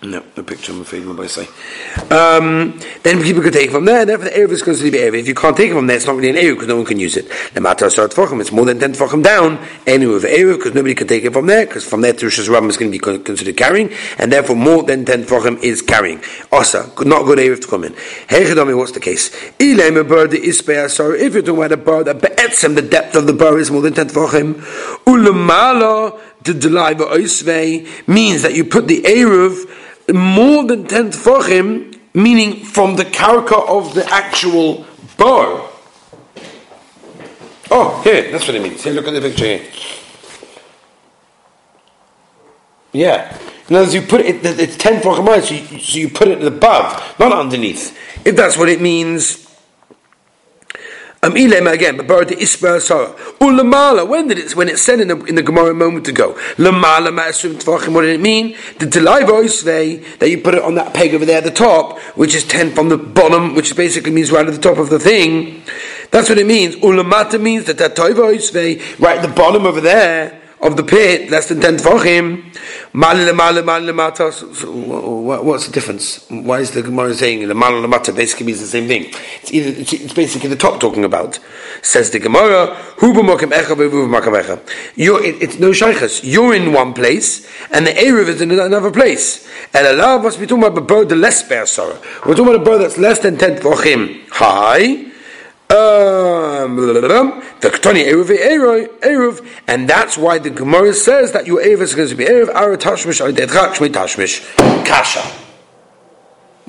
No, 0.01 0.21
the 0.37 0.45
picture 0.45 0.71
I'm 0.71 0.83
afraid 0.83 1.05
I 1.05 1.27
say. 1.27 1.49
Um, 2.15 2.79
then 3.03 3.21
people 3.21 3.43
could 3.43 3.53
take 3.53 3.67
it 3.67 3.73
from 3.73 3.85
there, 3.85 4.03
and 4.03 4.09
therefore 4.09 4.27
the 4.27 4.31
Erev 4.31 4.51
is 4.51 4.63
considered 4.63 4.93
to 4.93 4.93
be 4.93 4.99
Erev. 4.99 5.19
If 5.23 5.27
you 5.27 5.35
can't 5.35 5.57
take 5.57 5.73
it 5.73 5.75
from 5.75 5.89
there, 5.89 5.97
it's 5.97 6.07
not 6.07 6.15
really 6.15 6.31
an 6.31 6.37
Erev 6.37 6.55
because 6.55 6.69
no 6.69 6.77
one 6.77 6.85
can 6.85 7.01
use 7.01 7.17
it. 7.17 7.29
The 7.53 7.61
matter 7.61 7.91
start 7.91 8.13
Tfachim, 8.13 8.41
it's 8.41 8.53
more 8.53 8.65
than 8.65 8.79
10 8.79 8.93
Tfachim 8.93 9.25
down, 9.25 9.59
anyway 9.89 10.15
of 10.15 10.23
Erev 10.23 10.59
because 10.59 10.75
nobody 10.75 10.95
can 10.95 11.09
take 11.09 11.25
it 11.25 11.33
from 11.33 11.47
there, 11.47 11.67
because 11.67 11.85
from 11.85 12.03
there 12.03 12.13
to 12.13 12.27
Rosh 12.27 12.39
Hashanah 12.39 12.69
is 12.69 12.77
going 12.77 12.93
to 12.93 12.97
be 12.97 13.25
considered 13.25 13.57
carrying, 13.57 13.91
and 14.19 14.31
therefore 14.31 14.55
more 14.55 14.85
than 14.85 15.05
10 15.05 15.25
Tfachim 15.25 15.61
is 15.65 15.83
carrying. 15.83 16.23
Osa, 16.53 16.93
not 17.01 17.25
good 17.25 17.41
Erev 17.41 17.61
to 17.63 17.67
come 17.67 17.83
in. 17.83 17.93
Hey, 18.29 18.45
Hechadami, 18.45 18.77
what's 18.77 18.93
the 18.93 19.01
case? 19.01 19.31
Ilem 19.59 19.99
a 19.99 20.05
bird 20.05 20.33
is 20.33 20.61
If 20.61 21.35
you're 21.35 21.43
talking 21.43 21.57
about 21.57 21.73
a 21.73 21.77
bird 21.77 22.07
that 22.07 22.21
the 22.21 22.87
depth 22.89 23.17
of 23.17 23.27
the 23.27 23.33
bird 23.33 23.59
is 23.59 23.73
more 23.73 23.83
than 23.83 23.95
10 23.95 24.11
Tfachim, 24.11 24.55
ulamala, 25.07 26.21
the 26.45 26.55
deliver 26.55 27.05
oisvei, 27.07 28.07
means 28.07 28.43
that 28.43 28.55
you 28.55 28.65
put 28.65 28.87
the 28.87 29.03
Erev 29.03 29.88
more 30.13 30.65
than 30.65 30.87
10 30.87 31.11
tefachim, 31.11 31.99
meaning 32.15 32.65
from 32.65 32.97
the 32.97 33.05
karka 33.05 33.69
of 33.69 33.95
the 33.95 34.07
actual 34.11 34.87
bar. 35.17 35.69
Oh, 37.71 38.01
here, 38.03 38.31
that's 38.31 38.47
what 38.47 38.55
it 38.55 38.63
means. 38.63 38.83
Here, 38.83 38.93
look 38.93 39.07
at 39.07 39.13
the 39.13 39.21
picture 39.21 39.45
here. 39.45 39.63
Yeah. 42.93 43.37
In 43.69 43.77
other 43.77 43.85
words, 43.85 43.95
you 43.95 44.03
put 44.03 44.23
it, 44.23 44.45
it's 44.45 44.77
10 44.77 45.03
tefachim, 45.03 45.43
so 45.43 45.79
so 45.79 45.99
you 45.99 46.09
put 46.09 46.29
it 46.29 46.43
above, 46.43 47.19
not 47.19 47.33
underneath. 47.33 47.97
If 48.25 48.37
that's 48.37 48.57
what 48.57 48.69
it 48.69 48.81
means, 48.81 49.48
ilema 51.23 51.73
again, 51.73 51.97
but 51.97 52.29
the 52.29 52.37
isba 52.37 52.81
sarah. 52.81 53.13
Ulamala. 53.41 54.09
When 54.09 54.29
did 54.29 54.39
it? 54.39 54.55
When 54.55 54.69
it 54.69 54.79
said 54.79 55.01
in 55.01 55.09
the 55.09 55.17
in 55.25 55.35
the 55.35 55.43
Gemara 55.43 55.71
a 55.71 55.75
moment 55.75 56.07
ago. 56.09 56.35
Lamala 56.57 57.09
ma'asum 57.09 57.55
tvachim. 57.55 57.93
What 57.93 58.03
did 58.03 58.15
it 58.15 58.21
mean? 58.21 58.57
The 58.79 58.87
delay 58.87 59.25
that 59.25 60.29
you 60.31 60.39
put 60.39 60.55
it 60.55 60.63
on 60.63 60.77
that 60.77 60.95
peg 60.95 61.15
over 61.15 61.25
there 61.25 61.39
at 61.39 61.45
the 61.45 61.51
top, 61.51 61.99
which 62.17 62.35
is 62.35 62.45
ten 62.45 62.73
from 62.73 62.89
the 62.89 62.97
bottom, 62.99 63.55
which 63.55 63.75
basically 63.77 64.13
means 64.13 64.31
right 64.31 64.47
at 64.47 64.55
the 64.55 64.61
top 64.61 64.79
of 64.79 64.91
the 64.91 64.99
thing. 64.99 65.63
That's 66.11 66.29
what 66.29 66.39
it 66.39 66.47
means. 66.47 66.77
Ulamata 66.77 67.41
means 67.41 67.67
that 67.67 67.79
that 67.79 67.97
toiva 67.97 69.01
right 69.01 69.19
at 69.19 69.23
the 69.23 69.35
bottom 69.35 69.67
over 69.67 69.81
there 69.81 70.41
of 70.61 70.77
the 70.77 70.83
pit, 70.83 71.31
less 71.31 71.49
than 71.49 71.61
10 71.61 71.77
tvachim, 71.79 72.55
what's 75.43 75.67
the 75.67 75.73
difference? 75.73 76.25
Why 76.31 76.61
is 76.61 76.71
the 76.71 76.83
Gemara 76.83 77.15
saying 77.15 77.47
the 77.47 77.55
lemata 77.55 78.15
basically 78.15 78.47
means 78.47 78.61
the 78.61 78.67
same 78.67 78.89
thing? 78.89 79.13
It's 79.43 79.53
either 79.53 79.81
it's, 79.81 80.15
basically 80.15 80.49
the 80.49 80.57
top 80.57 80.81
talking 80.81 81.05
about. 81.05 81.39
Says 81.83 82.11
the 82.11 82.19
Gemara, 82.19 82.77
You're 84.97 85.25
it's 85.25 85.59
no 85.59 85.73
shaykhs. 85.73 86.25
You're 86.25 86.55
in 86.55 86.73
one 86.73 86.95
place, 86.95 87.47
and 87.71 87.87
the 87.87 87.93
Erev 87.93 88.29
is 88.29 88.41
in 88.41 88.51
another 88.51 88.91
place. 88.91 89.47
And 89.75 89.87
Allah 89.87 90.23
must 90.23 90.41
be 90.41 90.47
talking 90.47 90.65
about 90.65 90.79
a 90.79 90.81
bird 90.81 91.09
the 91.09 91.17
less 91.17 91.43
bear 91.43 91.67
sorrow. 91.67 92.01
We're 92.27 92.35
talking 92.35 92.55
about 92.55 92.63
a 92.63 92.65
bird 92.65 92.81
that's 92.81 92.99
less 92.99 93.19
than 93.21 93.37
10 93.37 93.61
for 93.61 93.83
him. 93.83 94.21
high 94.31 95.08
um, 95.71 96.79
and 99.67 99.89
that's 99.89 100.17
why 100.17 100.39
the 100.39 100.51
Gemara 100.51 100.95
says 100.95 101.33
that 101.33 101.47
your 101.47 101.61
Erev 101.61 101.81
is 101.81 101.95
going 101.95 102.09
to 102.09 102.15
be 102.15 102.25
Erev, 102.25 102.49
Ara 102.55 102.79
Tashmish, 102.79 103.21
Tashmish, 103.91 104.87
Kasha. 104.87 105.48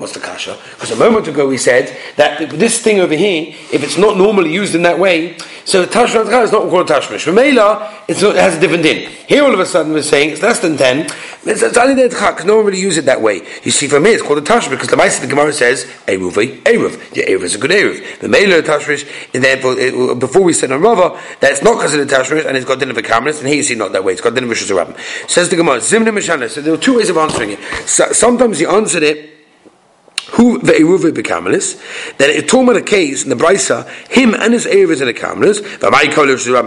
What's 0.00 0.14
the 0.14 0.20
kasha? 0.20 0.56
Because 0.70 0.92
a 0.92 0.96
moment 0.96 1.28
ago 1.28 1.46
we 1.46 1.58
said 1.58 1.94
that 2.16 2.48
this 2.48 2.80
thing 2.80 3.00
over 3.00 3.12
here, 3.12 3.54
if 3.70 3.82
it's 3.82 3.98
not 3.98 4.16
normally 4.16 4.50
used 4.50 4.74
in 4.74 4.80
that 4.84 4.98
way, 4.98 5.36
so 5.66 5.84
tashmish 5.84 6.42
is 6.42 6.52
not 6.52 6.70
called 6.70 6.88
tashmish. 6.88 7.30
Remela, 7.30 7.92
it 8.08 8.16
has 8.16 8.56
a 8.56 8.60
different 8.60 8.82
din. 8.82 9.10
Here 9.28 9.44
all 9.44 9.52
of 9.52 9.60
a 9.60 9.66
sudden 9.66 9.92
we're 9.92 10.00
saying 10.00 10.30
it's 10.30 10.40
less 10.40 10.58
than 10.60 10.78
ten. 10.78 11.00
It's, 11.44 11.60
it's 11.62 11.76
only 11.76 12.08
because 12.08 12.46
no 12.46 12.56
one 12.56 12.64
really 12.64 12.80
use 12.80 12.96
it 12.96 13.04
that 13.04 13.20
way. 13.20 13.46
You 13.62 13.70
see, 13.70 13.88
for 13.88 14.00
me 14.00 14.12
it's 14.12 14.22
called 14.22 14.38
a 14.38 14.40
tashmish 14.40 14.70
because 14.70 14.88
the 14.88 14.96
Maisa 14.96 15.20
the 15.20 15.26
Gemara 15.26 15.52
says 15.52 15.84
eruv 16.06 16.38
eh? 16.38 16.62
eruv. 16.62 17.10
The 17.10 17.20
eruv 17.20 17.42
is 17.42 17.56
a 17.56 17.58
good 17.58 17.70
eruv. 17.70 18.20
The 18.20 18.28
mela 18.30 18.62
tashmish, 18.62 19.06
and 19.34 19.44
therefore 19.44 19.78
it, 19.78 20.18
before 20.18 20.42
we 20.42 20.54
said 20.54 20.72
on 20.72 20.80
Rava 20.80 21.20
that 21.40 21.52
it's 21.52 21.62
not 21.62 21.78
considered 21.78 22.08
tashmish 22.08 22.46
and 22.46 22.56
it's 22.56 22.64
got 22.64 22.78
din 22.78 22.90
of 22.90 22.96
a 22.96 23.14
and 23.14 23.36
here 23.36 23.56
you 23.56 23.62
see 23.62 23.74
not 23.74 23.92
that 23.92 24.02
way. 24.02 24.14
It's 24.14 24.22
got 24.22 24.34
din 24.34 24.44
of 24.44 24.50
a 24.50 24.98
Says 25.28 25.50
the 25.50 25.56
Gemara 25.56 25.76
zimna 25.76 26.08
mishana. 26.08 26.48
So 26.48 26.62
there 26.62 26.72
are 26.72 26.78
two 26.78 26.96
ways 26.96 27.10
of 27.10 27.18
answering 27.18 27.50
it. 27.50 27.58
So, 27.86 28.10
sometimes 28.12 28.60
he 28.60 28.64
answered 28.64 29.02
it 29.02 29.39
who 30.32 30.58
the 30.58 30.72
Eruv 30.72 31.10
bekamalis, 31.12 31.78
that 32.18 32.30
it 32.30 32.48
told 32.48 32.68
about 32.68 32.80
a 32.80 32.84
case 32.84 33.24
in 33.24 33.30
the 33.30 33.36
Brisa, 33.36 33.88
him 34.08 34.34
and 34.34 34.52
his 34.52 34.66
Eruv 34.66 34.90
is 34.90 35.00
in 35.00 35.08
a 35.08 35.12
kamalis, 35.12 35.62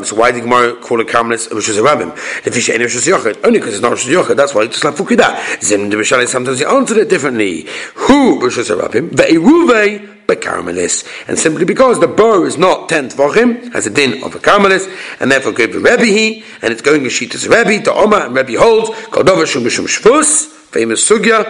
so 0.06 0.16
why 0.16 0.32
did 0.32 0.42
Gemara 0.42 0.76
call 0.76 1.02
a 1.02 1.06
kamalis 1.06 1.52
Rosh 1.52 1.70
Hashanah? 1.70 2.44
The 2.44 2.52
fish 2.52 2.70
ain't 2.70 2.82
Rosh 2.82 2.96
Hashanah, 2.96 3.46
only 3.46 3.60
because 3.60 3.74
it's 3.74 3.82
not 3.82 3.92
Rosh 3.92 4.08
Hashanah, 4.08 4.36
that's 4.36 4.54
why 4.54 4.64
it's 4.64 4.84
like 4.84 4.96
Fukida. 4.96 5.62
Zim 5.62 5.90
de 5.90 5.98
Bishali, 5.98 6.28
sometimes 6.28 6.60
he 6.60 6.66
answered 6.66 6.98
it 6.98 7.10
differently. 7.10 7.68
Who 7.96 8.40
Rosh 8.42 8.58
Hashanah? 8.58 8.92
The 9.12 9.24
Eruv. 9.24 10.10
And 10.26 11.38
simply 11.38 11.66
because 11.66 12.00
the 12.00 12.08
bow 12.08 12.46
is 12.46 12.58
not 12.58 12.90
ten 12.90 13.10
him, 13.10 13.72
has 13.72 13.86
a 13.86 13.90
din 13.90 14.24
of 14.24 14.34
a 14.34 14.40
karamelis, 14.40 14.88
and 15.20 15.30
therefore 15.30 15.52
give 15.52 15.74
the 15.74 15.80
Rebbe 15.80 16.06
he, 16.06 16.44
and 16.62 16.72
it's 16.72 16.82
going 16.82 17.04
to 17.04 17.10
sheet 17.10 17.36
as 17.36 17.48
Rebbe, 17.48 17.84
to 17.84 17.94
Oma, 17.94 18.28
and 18.28 18.36
Rebbe 18.36 18.58
holds, 18.58 18.90
Kodova 19.10 19.46
Shum 19.46 19.68
Shum 19.70 19.86
Shvus, 19.86 20.53
famous 20.74 21.10
sugya, 21.10 21.46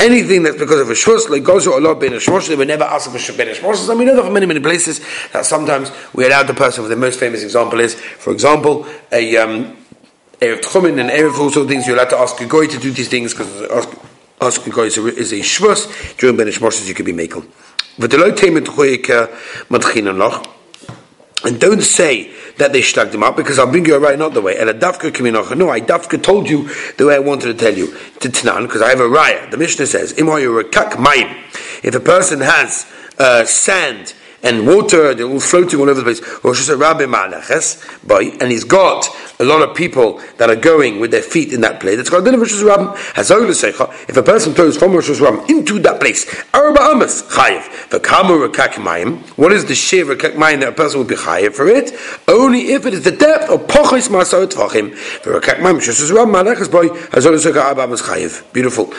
anything 0.00 0.42
that's 0.42 0.58
because 0.58 0.80
of 0.80 0.88
a 0.88 0.92
shvus, 0.92 1.28
like 1.28 1.44
goes 1.44 1.66
or 1.66 1.74
Allah 1.74 1.94
ben 1.94 2.14
a 2.14 2.16
shmosh, 2.16 2.48
they 2.48 2.56
would 2.56 2.68
never 2.68 2.84
ask 2.84 3.10
for 3.10 3.36
ben 3.36 3.48
a 3.48 3.52
shmosh. 3.52 3.88
I 3.90 3.94
mean, 3.94 4.08
know 4.08 4.16
that 4.16 4.24
from 4.24 4.32
many, 4.32 4.46
many 4.46 4.60
places 4.60 5.00
that 5.32 5.44
sometimes 5.44 5.92
we 6.14 6.26
allowed 6.26 6.46
the 6.46 6.54
person, 6.54 6.82
with 6.82 6.90
the 6.90 6.96
most 6.96 7.20
famous 7.20 7.42
example 7.42 7.80
is, 7.80 7.94
for 7.94 8.32
example, 8.32 8.86
a, 9.12 9.36
um, 9.36 9.76
Erev 10.40 10.62
Tchumen 10.62 10.98
and 11.00 11.10
Erev 11.10 11.38
also 11.38 11.66
things 11.66 11.86
you're 11.86 11.96
allowed 11.96 12.10
to 12.10 12.18
ask 12.18 12.40
a 12.40 12.46
guy 12.46 12.66
to 12.66 12.78
do 12.78 12.90
these 12.90 13.08
things 13.08 13.32
because 13.32 13.62
ask, 13.70 13.88
ask 14.40 14.66
a 14.66 14.70
guy 14.70 14.82
is 14.82 14.98
a, 14.98 15.06
is 15.06 15.32
a 15.32 15.36
shvus 15.36 16.16
during 16.18 16.36
Ben 16.36 16.46
Ishmoshes 16.46 16.88
you 16.88 16.94
could 16.94 17.06
be 17.06 17.12
making. 17.12 17.46
But 17.98 18.10
the 18.10 18.18
low 18.18 18.32
temet 18.32 18.66
matchinan 19.68 20.18
loch. 20.18 20.53
And 21.44 21.60
don't 21.60 21.82
say 21.82 22.32
that 22.56 22.72
they 22.72 22.80
shtagged 22.80 23.12
him 23.12 23.22
up 23.22 23.36
because 23.36 23.58
I'll 23.58 23.70
bring 23.70 23.84
you 23.84 23.96
right 23.98 24.14
another 24.14 24.40
way. 24.40 24.58
And 24.58 24.70
a 24.70 24.74
dafka 24.74 25.10
kiminocha. 25.10 25.56
No, 25.56 25.68
I 25.68 25.80
dafka 25.80 26.22
told 26.22 26.48
you 26.48 26.70
the 26.96 27.06
way 27.06 27.16
I 27.16 27.18
wanted 27.18 27.46
to 27.46 27.54
tell 27.54 27.74
you. 27.74 27.88
To 28.20 28.28
Tanan, 28.28 28.62
because 28.62 28.80
I 28.80 28.88
have 28.88 29.00
a 29.00 29.08
raya. 29.08 29.50
The 29.50 29.58
Mishnah 29.58 29.86
says, 29.86 30.14
If 30.16 31.94
a 31.94 32.00
person 32.00 32.40
has 32.40 32.86
uh, 33.18 33.44
sand 33.44 34.14
and 34.44 34.66
water, 34.66 35.14
they're 35.14 35.26
all 35.26 35.40
floating 35.40 35.80
all 35.80 35.88
over 35.88 36.00
the 36.00 36.04
place. 36.04 36.20
And 38.40 38.52
he's 38.52 38.64
got 38.64 39.08
a 39.40 39.44
lot 39.44 39.68
of 39.68 39.74
people 39.74 40.20
that 40.36 40.50
are 40.50 40.56
going 40.56 41.00
with 41.00 41.10
their 41.10 41.22
feet 41.22 41.52
in 41.52 41.62
that 41.62 41.80
place. 41.80 41.98
It's 41.98 42.10
called 42.10 42.28
of 42.28 42.40
Rosh 42.40 42.52
If 44.08 44.16
a 44.16 44.22
person 44.22 44.54
throws 44.54 44.76
from 44.76 44.92
Rosh 44.92 45.10
Hashanah 45.10 45.48
into 45.48 45.78
that 45.80 46.00
place, 46.00 46.26
Arba 46.52 46.78
Chayiv. 46.78 47.64
What 49.36 49.52
is 49.52 49.64
the 49.64 49.74
shev 49.74 50.14
rakak 50.14 50.38
that 50.60 50.68
a 50.68 50.72
person 50.72 50.98
will 50.98 51.06
be 51.06 51.14
chayiv 51.14 51.54
for 51.54 51.66
it? 51.66 51.92
Only 52.28 52.72
if 52.72 52.86
it 52.86 52.94
is 52.94 53.04
the 53.04 53.12
depth 53.24 53.50
of 53.50 53.60
pochos 53.66 54.08
masau 54.08 54.46
tvachim. 54.46 54.94
For 54.94 55.40
rakak 55.40 55.58
mayim 55.58 55.78
shus 55.80 56.12
ram 56.14 56.28
malachas 56.28 56.70
boy 56.70 56.88
hazol 56.88 57.38
suka 57.38 57.62
Arba 57.62 57.82
Amas 57.82 58.02
Chayiv. 58.02 58.52
Beautiful. 58.52 58.92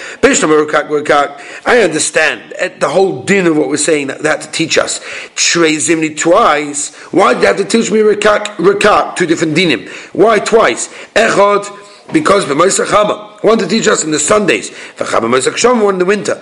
I 1.66 1.82
understand 1.82 2.54
at 2.54 2.80
the 2.80 2.90
whole 2.90 3.24
din 3.24 3.48
of 3.48 3.58
what 3.58 3.70
we're 3.70 3.78
saying 3.78 4.08
that, 4.08 4.24
that 4.24 4.42
to 4.42 4.52
teach 4.52 4.78
us. 4.78 5.00
Shrei 5.36 5.78
Zimni 5.78 6.18
twice. 6.18 6.96
Why 7.12 7.34
did 7.34 7.42
you 7.42 7.48
have 7.48 7.58
to 7.58 7.66
teach 7.66 7.92
me 7.92 8.00
Rekak, 8.00 8.56
Rekak, 8.58 9.16
two 9.16 9.26
different 9.26 9.56
dinim? 9.56 9.88
Why 10.14 10.40
twice? 10.40 10.88
Echad, 11.14 12.14
because 12.14 12.46
B'Moisach 12.46 12.86
Chama. 12.86 13.35
Want 13.46 13.60
to 13.60 13.68
teach 13.68 13.88
us 13.88 14.04
in 14.04 14.10
the 14.10 14.18
Sundays. 14.18 14.72
One 14.98 15.94
in 15.94 16.00
the 16.00 16.06
winter. 16.06 16.42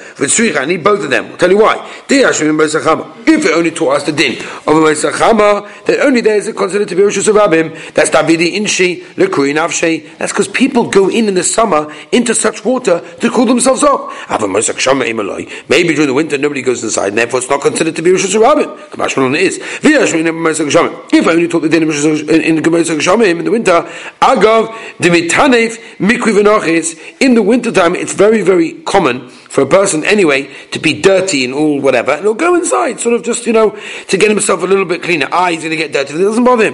I 0.57 0.65
need 0.65 0.85
both 0.85 1.03
of 1.03 1.09
them. 1.09 1.31
I'll 1.31 1.37
tell 1.37 1.51
you 1.51 1.57
why. 1.57 1.85
If 2.07 3.45
it 3.45 3.51
only 3.51 3.71
taught 3.71 3.97
us 3.97 4.03
the 4.03 4.13
din 4.13 4.37
of 4.37 4.73
Chama, 4.73 5.85
then 5.85 5.99
only 5.99 6.21
there 6.21 6.37
is 6.37 6.47
it 6.47 6.55
considered 6.55 6.87
to 6.87 6.95
be 6.95 7.03
Rosh 7.03 7.17
Hashanah. 7.17 7.93
That's 7.93 8.09
Davidi 8.09 8.55
Inshi, 8.55 9.03
Lekui 9.15 9.53
Navshe. 9.53 10.17
That's 10.17 10.31
because 10.31 10.47
people 10.47 10.89
go 10.89 11.09
in 11.09 11.27
in 11.27 11.33
the 11.33 11.43
summer 11.43 11.93
into 12.13 12.33
such 12.33 12.63
water 12.63 13.01
to 13.19 13.29
cool 13.29 13.47
themselves 13.47 13.83
off. 13.83 14.25
Ah, 14.29 14.37
Maybe 14.39 15.93
during 15.93 16.07
the 16.07 16.13
winter 16.13 16.37
nobody 16.37 16.61
goes 16.61 16.85
inside, 16.85 17.09
and 17.09 17.17
therefore 17.17 17.41
it's 17.41 17.49
not 17.49 17.61
considered 17.61 17.97
to 17.97 18.01
be 18.01 18.11
Rosh 18.11 18.33
Hashanah. 18.33 18.91
Kamashmalon 18.91 19.37
is. 19.37 19.59
If 19.83 21.27
I 21.27 21.31
only 21.31 21.47
taught 21.49 21.63
the 21.63 21.69
din 21.69 21.83
in 21.83 21.89
the 21.89 22.61
Moisach 22.69 23.37
in 23.37 23.43
the 23.43 23.51
winter, 23.51 23.81
Agav, 24.21 24.73
Dimitanef, 24.99 25.97
Mikri 25.97 26.92
In 27.19 27.35
the 27.35 27.41
wintertime, 27.41 27.95
it's 27.95 28.13
very, 28.13 28.41
very 28.41 28.73
common 28.83 29.29
for 29.29 29.61
a 29.61 29.67
person 29.67 30.03
anyway 30.03 30.53
to 30.71 30.79
be 30.79 30.99
dirty 30.99 31.45
and 31.45 31.53
all 31.53 31.79
whatever, 31.79 32.11
and 32.11 32.21
he'll 32.21 32.33
go 32.33 32.55
inside, 32.55 32.99
sort 32.99 33.15
of 33.15 33.23
just, 33.23 33.45
you 33.45 33.53
know, 33.53 33.77
to 34.07 34.17
get 34.17 34.29
himself 34.29 34.63
a 34.63 34.65
little 34.65 34.85
bit 34.85 35.03
cleaner. 35.03 35.27
Ah, 35.31 35.49
he's 35.49 35.59
going 35.59 35.71
to 35.71 35.75
get 35.77 35.93
dirty. 35.93 36.15
It 36.15 36.17
doesn't 36.17 36.43
bother 36.43 36.71
him. 36.71 36.73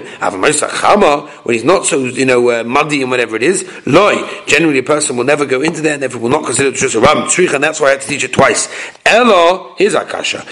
When 1.44 1.54
he's 1.54 1.64
not 1.64 1.86
so, 1.86 2.06
you 2.06 2.26
know, 2.26 2.50
uh, 2.50 2.64
muddy 2.64 3.02
and 3.02 3.12
whatever 3.12 3.36
it 3.36 3.44
is, 3.44 3.70
loy. 3.86 4.16
Generally, 4.46 4.80
a 4.80 4.84
person 4.84 5.18
will 5.18 5.26
never 5.26 5.46
go 5.46 5.62
into 5.62 5.82
there 5.82 5.94
and 5.94 6.02
therefore 6.02 6.22
will 6.22 6.30
not 6.30 6.46
consider 6.46 6.70
it 6.70 6.76
just 6.76 6.96
a 6.96 7.00
ram, 7.00 7.28
and 7.28 7.64
that's 7.64 7.80
why 7.82 7.88
I 7.88 7.92
had 7.92 8.02
to 8.02 8.08
teach 8.08 8.24
it 8.24 8.34
twice. 8.34 8.70
Elo, 9.06 9.76
here's 9.78 9.94
Akasha. 9.94 10.46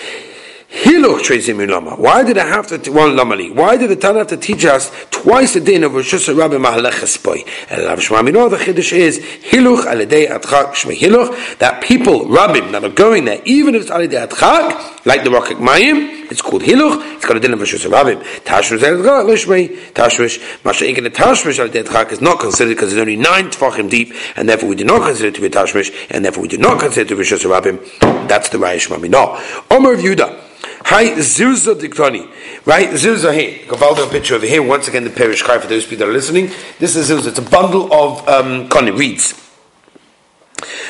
Hiluch 0.70 1.22
Trezim 1.22 1.66
Lama. 1.70 1.96
Why 1.96 2.24
did 2.24 2.38
I 2.38 2.46
have 2.46 2.68
to 2.68 2.92
one 2.92 3.12
Lamali? 3.12 3.56
Why 3.56 3.78
did 3.78 3.90
the 3.90 3.96
Tana 3.96 4.20
have 4.20 4.28
to 4.28 4.38
teach 4.38 4.66
us 4.66 4.92
twice 5.12 5.56
a 5.56 5.62
day 5.62 5.82
of 5.82 5.94
Rosh 5.94 6.28
Rabbi 6.28 6.56
Mahaleches 6.56 7.24
Boy? 7.24 7.46
And 7.70 7.86
Rav 7.86 8.00
Shmamino 8.00 8.50
the 8.50 8.58
Chiddush 8.58 8.92
is 8.92 9.20
Hiluch 9.20 9.84
Alidei 9.84 10.30
Atchak 10.30 10.74
Shmei 10.74 10.98
Hiluch 10.98 11.58
that 11.60 11.82
people 11.82 12.26
Rabbim 12.26 12.74
that 12.74 12.84
are 12.84 12.90
going 12.90 13.24
there, 13.24 13.42
even 13.46 13.76
if 13.76 13.84
it's 13.84 13.92
Alidei 13.92 14.28
Atchak, 14.28 15.06
like 15.06 15.24
the 15.24 15.32
Rocket 15.32 15.58
Mayim, 15.58 16.30
it's 16.30 16.42
called 16.42 16.64
Hiluch. 16.64 17.16
It's 17.16 17.26
got 17.26 17.38
a 17.38 17.40
din 17.40 17.54
of 17.54 17.60
Rosh 17.62 17.86
Rabbim. 17.86 18.22
Tashmish 18.44 18.80
Alidei 18.80 19.24
Lishmei 19.24 19.94
Tashmish 19.94 20.66
Masha 20.66 20.84
Inkin 20.84 21.04
the 21.04 21.10
Tashmish 21.10 21.66
Alidei 21.66 21.86
Atchak 21.86 22.12
is 22.12 22.20
not 22.20 22.42
considered 22.42 22.76
because 22.76 22.92
it's 22.92 23.00
only 23.00 23.16
nine 23.16 23.52
Tfachim 23.52 23.90
deep, 23.90 24.14
and 24.36 24.50
therefore 24.50 24.68
we 24.68 24.76
do 24.76 24.84
not 24.84 25.08
consider 25.08 25.30
it 25.30 25.36
to 25.36 25.42
be 25.42 25.50
Tashmish, 25.50 26.08
and 26.10 26.26
therefore 26.26 26.42
we 26.42 26.50
do 26.50 26.58
not 26.58 26.82
consider 26.82 27.06
it 27.06 27.08
to 27.08 27.16
be 27.16 27.22
Rosh 27.22 27.46
Rabbim. 27.46 28.28
That's 28.28 28.50
the 28.50 28.58
Rayesh 28.58 28.90
Mamino. 28.90 29.40
Omer 29.72 29.94
of 29.94 30.02
Yudah. 30.02 30.47
Hi, 30.90 31.16
Zirza 31.16 31.76
Diktani. 31.76 32.32
Right? 32.66 32.88
Zirza 32.92 33.34
here. 33.34 33.60
Gavaldo 33.68 34.08
a 34.08 34.10
picture 34.10 34.36
over 34.36 34.46
here. 34.46 34.64
Once 34.64 34.88
again, 34.88 35.04
the 35.04 35.10
parish 35.10 35.42
cry 35.42 35.60
for 35.60 35.68
those 35.68 35.84
people 35.84 36.06
that 36.06 36.12
are 36.12 36.14
listening. 36.14 36.50
This 36.80 36.96
is 36.96 37.10
Zirza. 37.10 37.28
It's 37.28 37.40
a 37.40 37.42
bundle 37.42 37.94
of 37.94 38.26
um, 38.30 38.70
Kani, 38.70 38.98
reeds. 38.98 39.34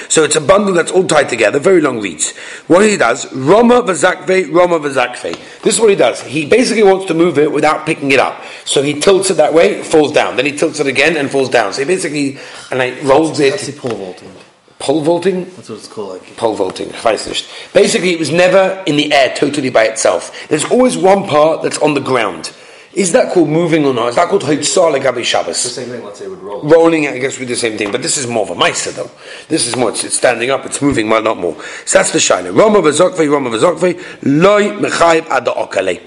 So 0.08 0.24
it's 0.24 0.36
a 0.36 0.42
bundle 0.42 0.76
that's 0.76 0.92
all 0.92 1.08
tied 1.08 1.30
together, 1.30 1.58
very 1.58 1.82
long 1.82 2.00
reeds. 2.00 2.38
What 2.68 2.86
he 2.86 2.96
does, 2.96 3.34
Roma 3.34 3.82
vazakve, 3.82 4.54
Roma 4.54 4.80
vazakve. 4.80 5.34
This 5.64 5.74
is 5.74 5.82
what 5.82 5.90
he 5.90 5.96
does. 5.96 6.22
He 6.22 6.46
basically 6.46 6.84
wants 6.84 7.08
to 7.08 7.16
move 7.16 7.40
it 7.40 7.52
without 7.52 7.88
picking 7.88 8.12
it 8.12 8.20
up. 8.20 8.44
So 8.66 8.84
he 8.84 9.00
tilts 9.00 9.32
it 9.32 9.38
that 9.38 9.56
way, 9.56 9.82
falls 9.82 10.12
down. 10.12 10.36
Then 10.36 10.46
he 10.46 10.56
tilts 10.56 10.80
it 10.80 10.86
again 10.86 11.18
and 11.18 11.32
falls 11.32 11.50
down. 11.50 11.74
So 11.74 11.82
he 11.82 11.88
basically, 11.88 12.38
and 12.70 12.84
he 12.84 13.02
rolls 13.02 13.40
it. 13.40 13.60
Pole 14.80 15.02
vaulting. 15.02 15.46
That's 15.56 15.70
what 15.70 15.80
it's 15.80 15.88
called. 15.88 16.22
Like. 16.22 16.38
Pole 16.38 16.56
vaulting. 16.56 16.90
Basically, 17.74 18.12
it 18.12 18.20
was 18.20 18.32
never 18.32 18.84
in 18.86 18.96
the 18.96 19.12
air 19.12 19.34
totally 19.36 19.70
by 19.70 19.86
itself. 19.86 20.48
There's 20.50 20.66
always 20.66 20.98
one 20.98 21.28
part 21.28 21.63
that's 21.63 21.80
on 21.80 21.94
the 21.94 22.02
ground. 22.02 22.54
Is 22.94 23.12
that 23.12 23.32
called 23.32 23.50
moving 23.50 23.86
or 23.86 23.94
not? 23.94 24.10
Is 24.10 24.16
that 24.16 24.28
called 24.28 24.42
Hoitzah 24.42 25.00
Legabi 25.00 25.24
Shabbos? 25.24 25.62
The 25.62 25.70
same 25.70 25.90
thing, 25.90 26.04
let's 26.04 26.18
say, 26.18 26.28
would 26.28 26.42
roll. 26.42 26.63
Rolling, 26.63 27.08
I 27.08 27.20
guess, 27.20 27.38
would 27.38 27.48
be 27.48 27.54
the 27.54 27.60
same 27.60 27.78
thing, 27.78 27.92
but 27.92 28.02
this 28.02 28.18
is 28.18 28.26
more 28.26 28.42
of 28.42 28.50
a 28.50 28.56
Maisa, 28.56 28.92
though. 28.92 29.12
This 29.48 29.68
is 29.68 29.76
more, 29.76 29.90
it's, 29.90 30.04
it's 30.04 30.18
standing 30.18 30.50
up, 30.50 30.66
it's 30.66 30.82
moving, 30.82 31.08
but 31.08 31.24
not 31.24 31.38
more. 31.38 31.56
So 31.86 32.00
that's 32.00 32.10
the 32.10 32.18
Shaila. 32.18 32.58
Roma 32.58 32.80
v'zokvei, 32.80 33.30
Roma 33.30 33.52
v'zokvei, 33.52 34.42
loy 34.42 34.70
mechayib 34.80 35.30
ada 35.30 35.52
okale. 35.52 36.02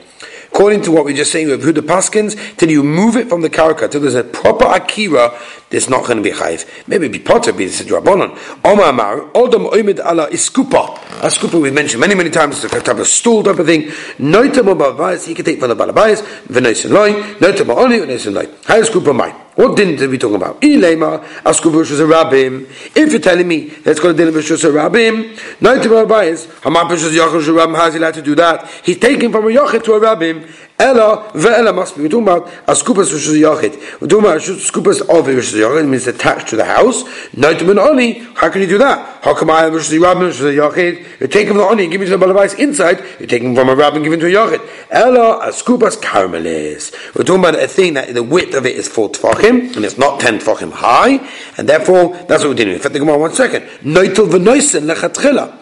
According 0.60 0.82
to 0.82 0.92
what 0.92 1.06
we 1.06 1.14
just 1.14 1.32
saying 1.32 1.48
with 1.48 1.64
Huda 1.64 1.80
Paskins, 1.80 2.36
till 2.58 2.70
you 2.70 2.82
move 2.82 3.16
it 3.16 3.30
from 3.30 3.40
the 3.40 3.48
karaka, 3.48 3.90
till 3.90 4.02
there's 4.02 4.14
a 4.14 4.22
proper 4.22 4.66
akira, 4.66 5.34
there's 5.70 5.88
not 5.88 6.04
going 6.04 6.18
to 6.18 6.22
be 6.22 6.32
chayiv. 6.32 6.68
Maybe 6.86 7.08
be 7.08 7.18
potter, 7.18 7.50
be 7.54 7.64
this 7.64 7.80
drabonon. 7.80 8.38
Omar 8.62 8.90
Amar, 8.90 9.20
Odom 9.30 9.70
Oimid 9.70 10.00
ala 10.00 10.28
iskupa. 10.28 10.98
A 11.22 11.28
skupa 11.28 11.58
we've 11.58 11.72
mentioned 11.72 12.02
many, 12.02 12.14
many 12.14 12.28
times, 12.28 12.62
it's 12.62 12.74
a 12.74 12.78
type 12.78 12.98
of 12.98 13.06
stool 13.06 13.42
type 13.42 13.58
of 13.58 13.64
thing. 13.64 13.84
Noitam 14.18 14.76
Babayas, 14.76 15.26
he 15.26 15.34
can 15.34 15.46
take 15.46 15.60
from 15.60 15.70
the 15.70 15.76
balabayas, 15.76 16.20
v'noisin 16.48 16.90
loy, 16.90 17.14
noitam 17.38 17.74
Oni, 17.74 17.96
v'noisin 17.96 18.34
loy. 18.34 18.46
How 18.66 18.76
is 18.76 18.90
skupa 18.90 19.16
mine? 19.16 19.34
What 19.56 19.76
din 19.76 19.96
did 19.96 20.10
we 20.10 20.16
talk 20.16 20.32
about? 20.32 20.60
Ilema, 20.60 21.24
Askuvush 21.42 21.90
was 21.90 22.00
a 22.00 22.04
rabbim. 22.04 22.66
If 22.96 23.10
you're 23.10 23.20
telling 23.20 23.48
me 23.48 23.66
that's 23.68 23.98
going 23.98 24.16
to 24.16 24.24
din 24.24 24.28
of 24.28 24.36
a 24.36 24.38
rabbim, 24.38 25.34
noitam 25.58 26.06
Babayas, 26.06 26.46
Hamapish 26.60 27.04
is 27.04 27.12
Yachar 27.12 27.42
Rabbim, 27.42 27.76
how's 27.76 27.94
he 27.94 27.98
allowed 27.98 28.14
to 28.14 28.22
do 28.22 28.34
that? 28.36 28.70
He's 28.84 28.98
taken 28.98 29.32
from 29.32 29.46
a 29.46 29.48
Yachar 29.48 29.82
to 29.82 29.94
a 29.94 30.00
rabbim. 30.00 30.48
Ella 30.80 31.30
ve'ela 31.34 31.74
must 31.74 31.94
be. 31.94 32.02
We're 32.02 32.08
talking 32.08 32.26
about 32.26 32.48
a 32.66 32.72
skupas 32.72 33.12
which 33.12 33.26
is 33.26 33.36
yachid. 33.36 34.00
We're 34.00 34.08
talking 34.08 34.24
about 34.24 34.40
skupas 34.40 35.02
of 35.02 35.26
which 35.26 35.36
is 35.36 35.52
yachid 35.52 35.86
means 35.86 36.06
attached 36.06 36.48
to 36.48 36.56
the 36.56 36.64
house. 36.64 37.02
Noitamin 37.34 37.78
oni. 37.78 38.20
How 38.34 38.48
can 38.48 38.62
you 38.62 38.66
do 38.66 38.78
that? 38.78 39.22
How 39.22 39.34
come 39.34 39.50
I 39.50 39.68
which 39.68 39.92
is 39.92 39.98
rabbin 39.98 40.28
which 40.28 40.40
is 40.40 40.56
yachid? 40.56 41.20
You're 41.20 41.28
taking 41.28 41.48
from 41.48 41.58
the 41.58 41.64
oni 41.64 41.82
and 41.82 41.92
giving 41.92 42.08
to 42.08 42.16
the 42.16 42.24
balabais 42.24 42.58
inside. 42.58 43.04
You 43.20 43.26
take 43.26 43.42
him 43.42 43.54
from 43.54 43.68
a 43.68 43.74
rabbin 43.76 44.02
giving 44.02 44.20
to 44.20 44.26
a 44.26 44.30
yachid. 44.30 44.66
Ella 44.90 45.40
a 45.46 45.48
skupas 45.48 46.00
caramelis. 46.00 46.94
We're 47.14 47.24
talking 47.24 47.40
about 47.40 47.56
a 47.62 47.68
thing 47.68 47.92
that 47.94 48.14
the 48.14 48.22
width 48.22 48.54
of 48.54 48.64
it 48.64 48.74
is 48.74 48.88
four 48.88 49.10
tefachim 49.10 49.76
and 49.76 49.84
it's 49.84 49.98
not 49.98 50.18
ten 50.18 50.38
tefachim 50.38 50.72
high, 50.72 51.20
and 51.58 51.68
therefore 51.68 52.16
that's 52.26 52.42
what 52.42 52.48
we're 52.48 52.54
doing. 52.54 52.70
In 52.70 52.78
fact, 52.78 52.94
think 52.94 53.02
about 53.02 53.20
one 53.20 53.34
second. 53.34 53.64
Noitel 53.82 54.30
v'noisen 54.30 54.90
lechatchila. 54.90 55.58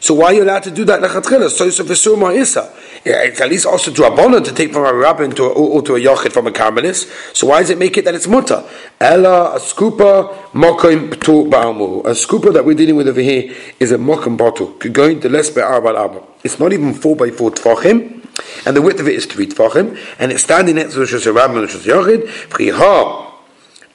So 0.00 0.14
why 0.14 0.26
are 0.26 0.34
you 0.34 0.42
allowed 0.42 0.64
to 0.64 0.70
do 0.72 0.84
that 0.86 1.00
lechatchila? 1.00 1.50
So 1.50 1.66
a 1.66 1.68
v'sur 1.68 2.16
ma'isa. 2.16 2.72
It's 3.08 3.40
at 3.40 3.50
least 3.50 3.66
also 3.66 3.92
to 3.92 4.02
Rabbanon 4.02 4.44
to 4.44 4.52
take 4.52 4.72
from 4.72 4.84
a 4.84 4.92
rabbin 4.92 5.30
to 5.36 5.44
a, 5.44 5.48
or 5.50 5.80
to 5.82 5.94
a 5.94 6.00
yochid 6.00 6.32
from 6.32 6.48
a 6.48 6.50
carmelis. 6.50 7.06
So 7.36 7.46
why 7.46 7.60
does 7.60 7.70
it 7.70 7.78
make 7.78 7.96
it 7.96 8.04
that 8.04 8.16
it's 8.16 8.26
mutter? 8.26 8.64
Ella 9.00 9.54
a 9.54 9.60
skupa 9.60 10.34
mokim 10.50 11.10
ptu 11.10 11.48
ba'amu. 11.48 12.04
A 12.04 12.10
skupa 12.10 12.52
that 12.52 12.64
we're 12.64 12.74
dealing 12.74 12.96
with 12.96 13.06
over 13.06 13.20
here 13.20 13.54
is 13.78 13.92
a 13.92 13.96
mokim 13.96 14.36
bottle. 14.36 14.72
Going 14.72 15.20
to 15.20 15.28
less 15.28 15.50
be'arbal. 15.50 16.26
It's 16.42 16.58
not 16.58 16.72
even 16.72 16.94
four 16.94 17.14
by 17.14 17.30
four 17.30 17.52
tfachim, 17.52 18.26
and 18.66 18.76
the 18.76 18.82
width 18.82 18.98
of 18.98 19.06
it 19.06 19.14
is 19.14 19.26
three 19.26 19.46
tfachim, 19.46 19.96
and 20.18 20.32
it's 20.32 20.42
standing 20.42 20.74
next 20.74 20.94
to 20.94 21.06
the 21.06 21.32
rabbin 21.32 21.58
and 21.58 21.68
the 21.68 21.78
yochid. 21.78 22.28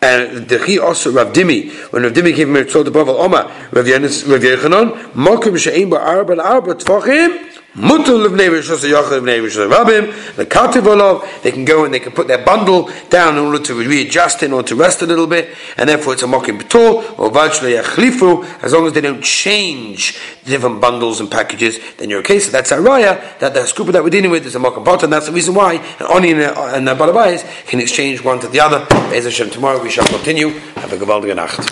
And 0.04 0.48
the 0.48 0.58
chi 0.58 0.78
also 0.78 1.12
Rav 1.12 1.32
Dimi, 1.32 1.70
when 1.92 2.02
Rav 2.02 2.14
Dimi 2.14 2.34
came 2.36 2.56
told 2.66 2.88
the 2.88 2.92
Bavel 2.92 3.20
Oma, 3.20 3.52
Rav 3.72 3.86
Yochanan, 3.86 5.12
Mokim 5.12 5.58
she'im 5.60 5.92
ba'arba 5.92 6.38
l'arba 6.38 6.74
tfachim, 6.74 7.51
Mutul 7.76 8.26
of 8.26 8.34
of 8.34 8.38
Neighbor 8.38 8.62
Shus 8.62 8.84
Rabim, 8.84 10.36
the 10.36 10.46
Kativolov, 10.46 11.42
they 11.42 11.54
can 11.54 11.64
go 11.64 11.86
and 11.86 11.94
they 11.94 12.02
can 12.02 12.12
put 12.12 12.28
their 12.28 12.44
bundle 12.44 12.92
down 13.10 13.38
in 13.38 13.46
order 13.46 13.64
to 13.64 13.74
readjust 13.76 14.44
in 14.44 14.52
or 14.52 14.62
to 14.64 14.76
rest 14.76 15.02
a 15.02 15.06
little 15.06 15.26
bit, 15.26 15.56
and 15.78 15.88
therefore 15.88 16.12
it's 16.12 16.22
a 16.22 16.26
Mokim 16.26 16.60
Betor, 16.60 17.18
or 17.18 17.32
Vajla 17.32 17.82
Yachlifu, 17.82 18.44
as 18.62 18.74
long 18.74 18.88
as 18.88 18.94
they 18.94 19.00
don't 19.00 19.24
change 19.24 20.20
the 20.44 20.50
different 20.50 20.82
bundles 20.82 21.22
and 21.22 21.32
packages, 21.32 21.80
then 21.96 22.10
you're 22.10 22.20
okay. 22.20 22.40
So 22.40 22.52
that's 22.52 22.72
a 22.72 22.78
raya, 22.78 23.40
that 23.40 23.54
the 23.54 23.62
scooper 23.62 23.94
that 23.94 24.04
we're 24.04 24.10
dealing 24.10 24.32
with 24.32 24.46
is 24.46 24.56
a 24.56 24.60
Mokim 24.60 24.84
Pot, 24.84 25.04
and 25.04 25.14
that's 25.14 25.28
the 25.28 25.32
reason 25.32 25.56
why 25.56 25.76
an 25.76 26.08
Oni 26.10 26.32
and 26.34 26.42
a, 26.42 26.62
and 26.76 26.90
a 26.90 27.38
can 27.68 27.80
exchange 27.80 28.22
one 28.22 28.42
to 28.42 28.50
the 28.50 28.60
other. 28.60 28.86
Bez 29.10 29.24
Hashem, 29.24 29.50
tomorrow 29.50 29.82
we 29.82 29.90
shall 29.90 30.08
continue. 30.08 30.50
Have 30.50 30.92
a 30.92 30.98
Gavaldige 30.98 31.36
Nacht. 31.38 31.60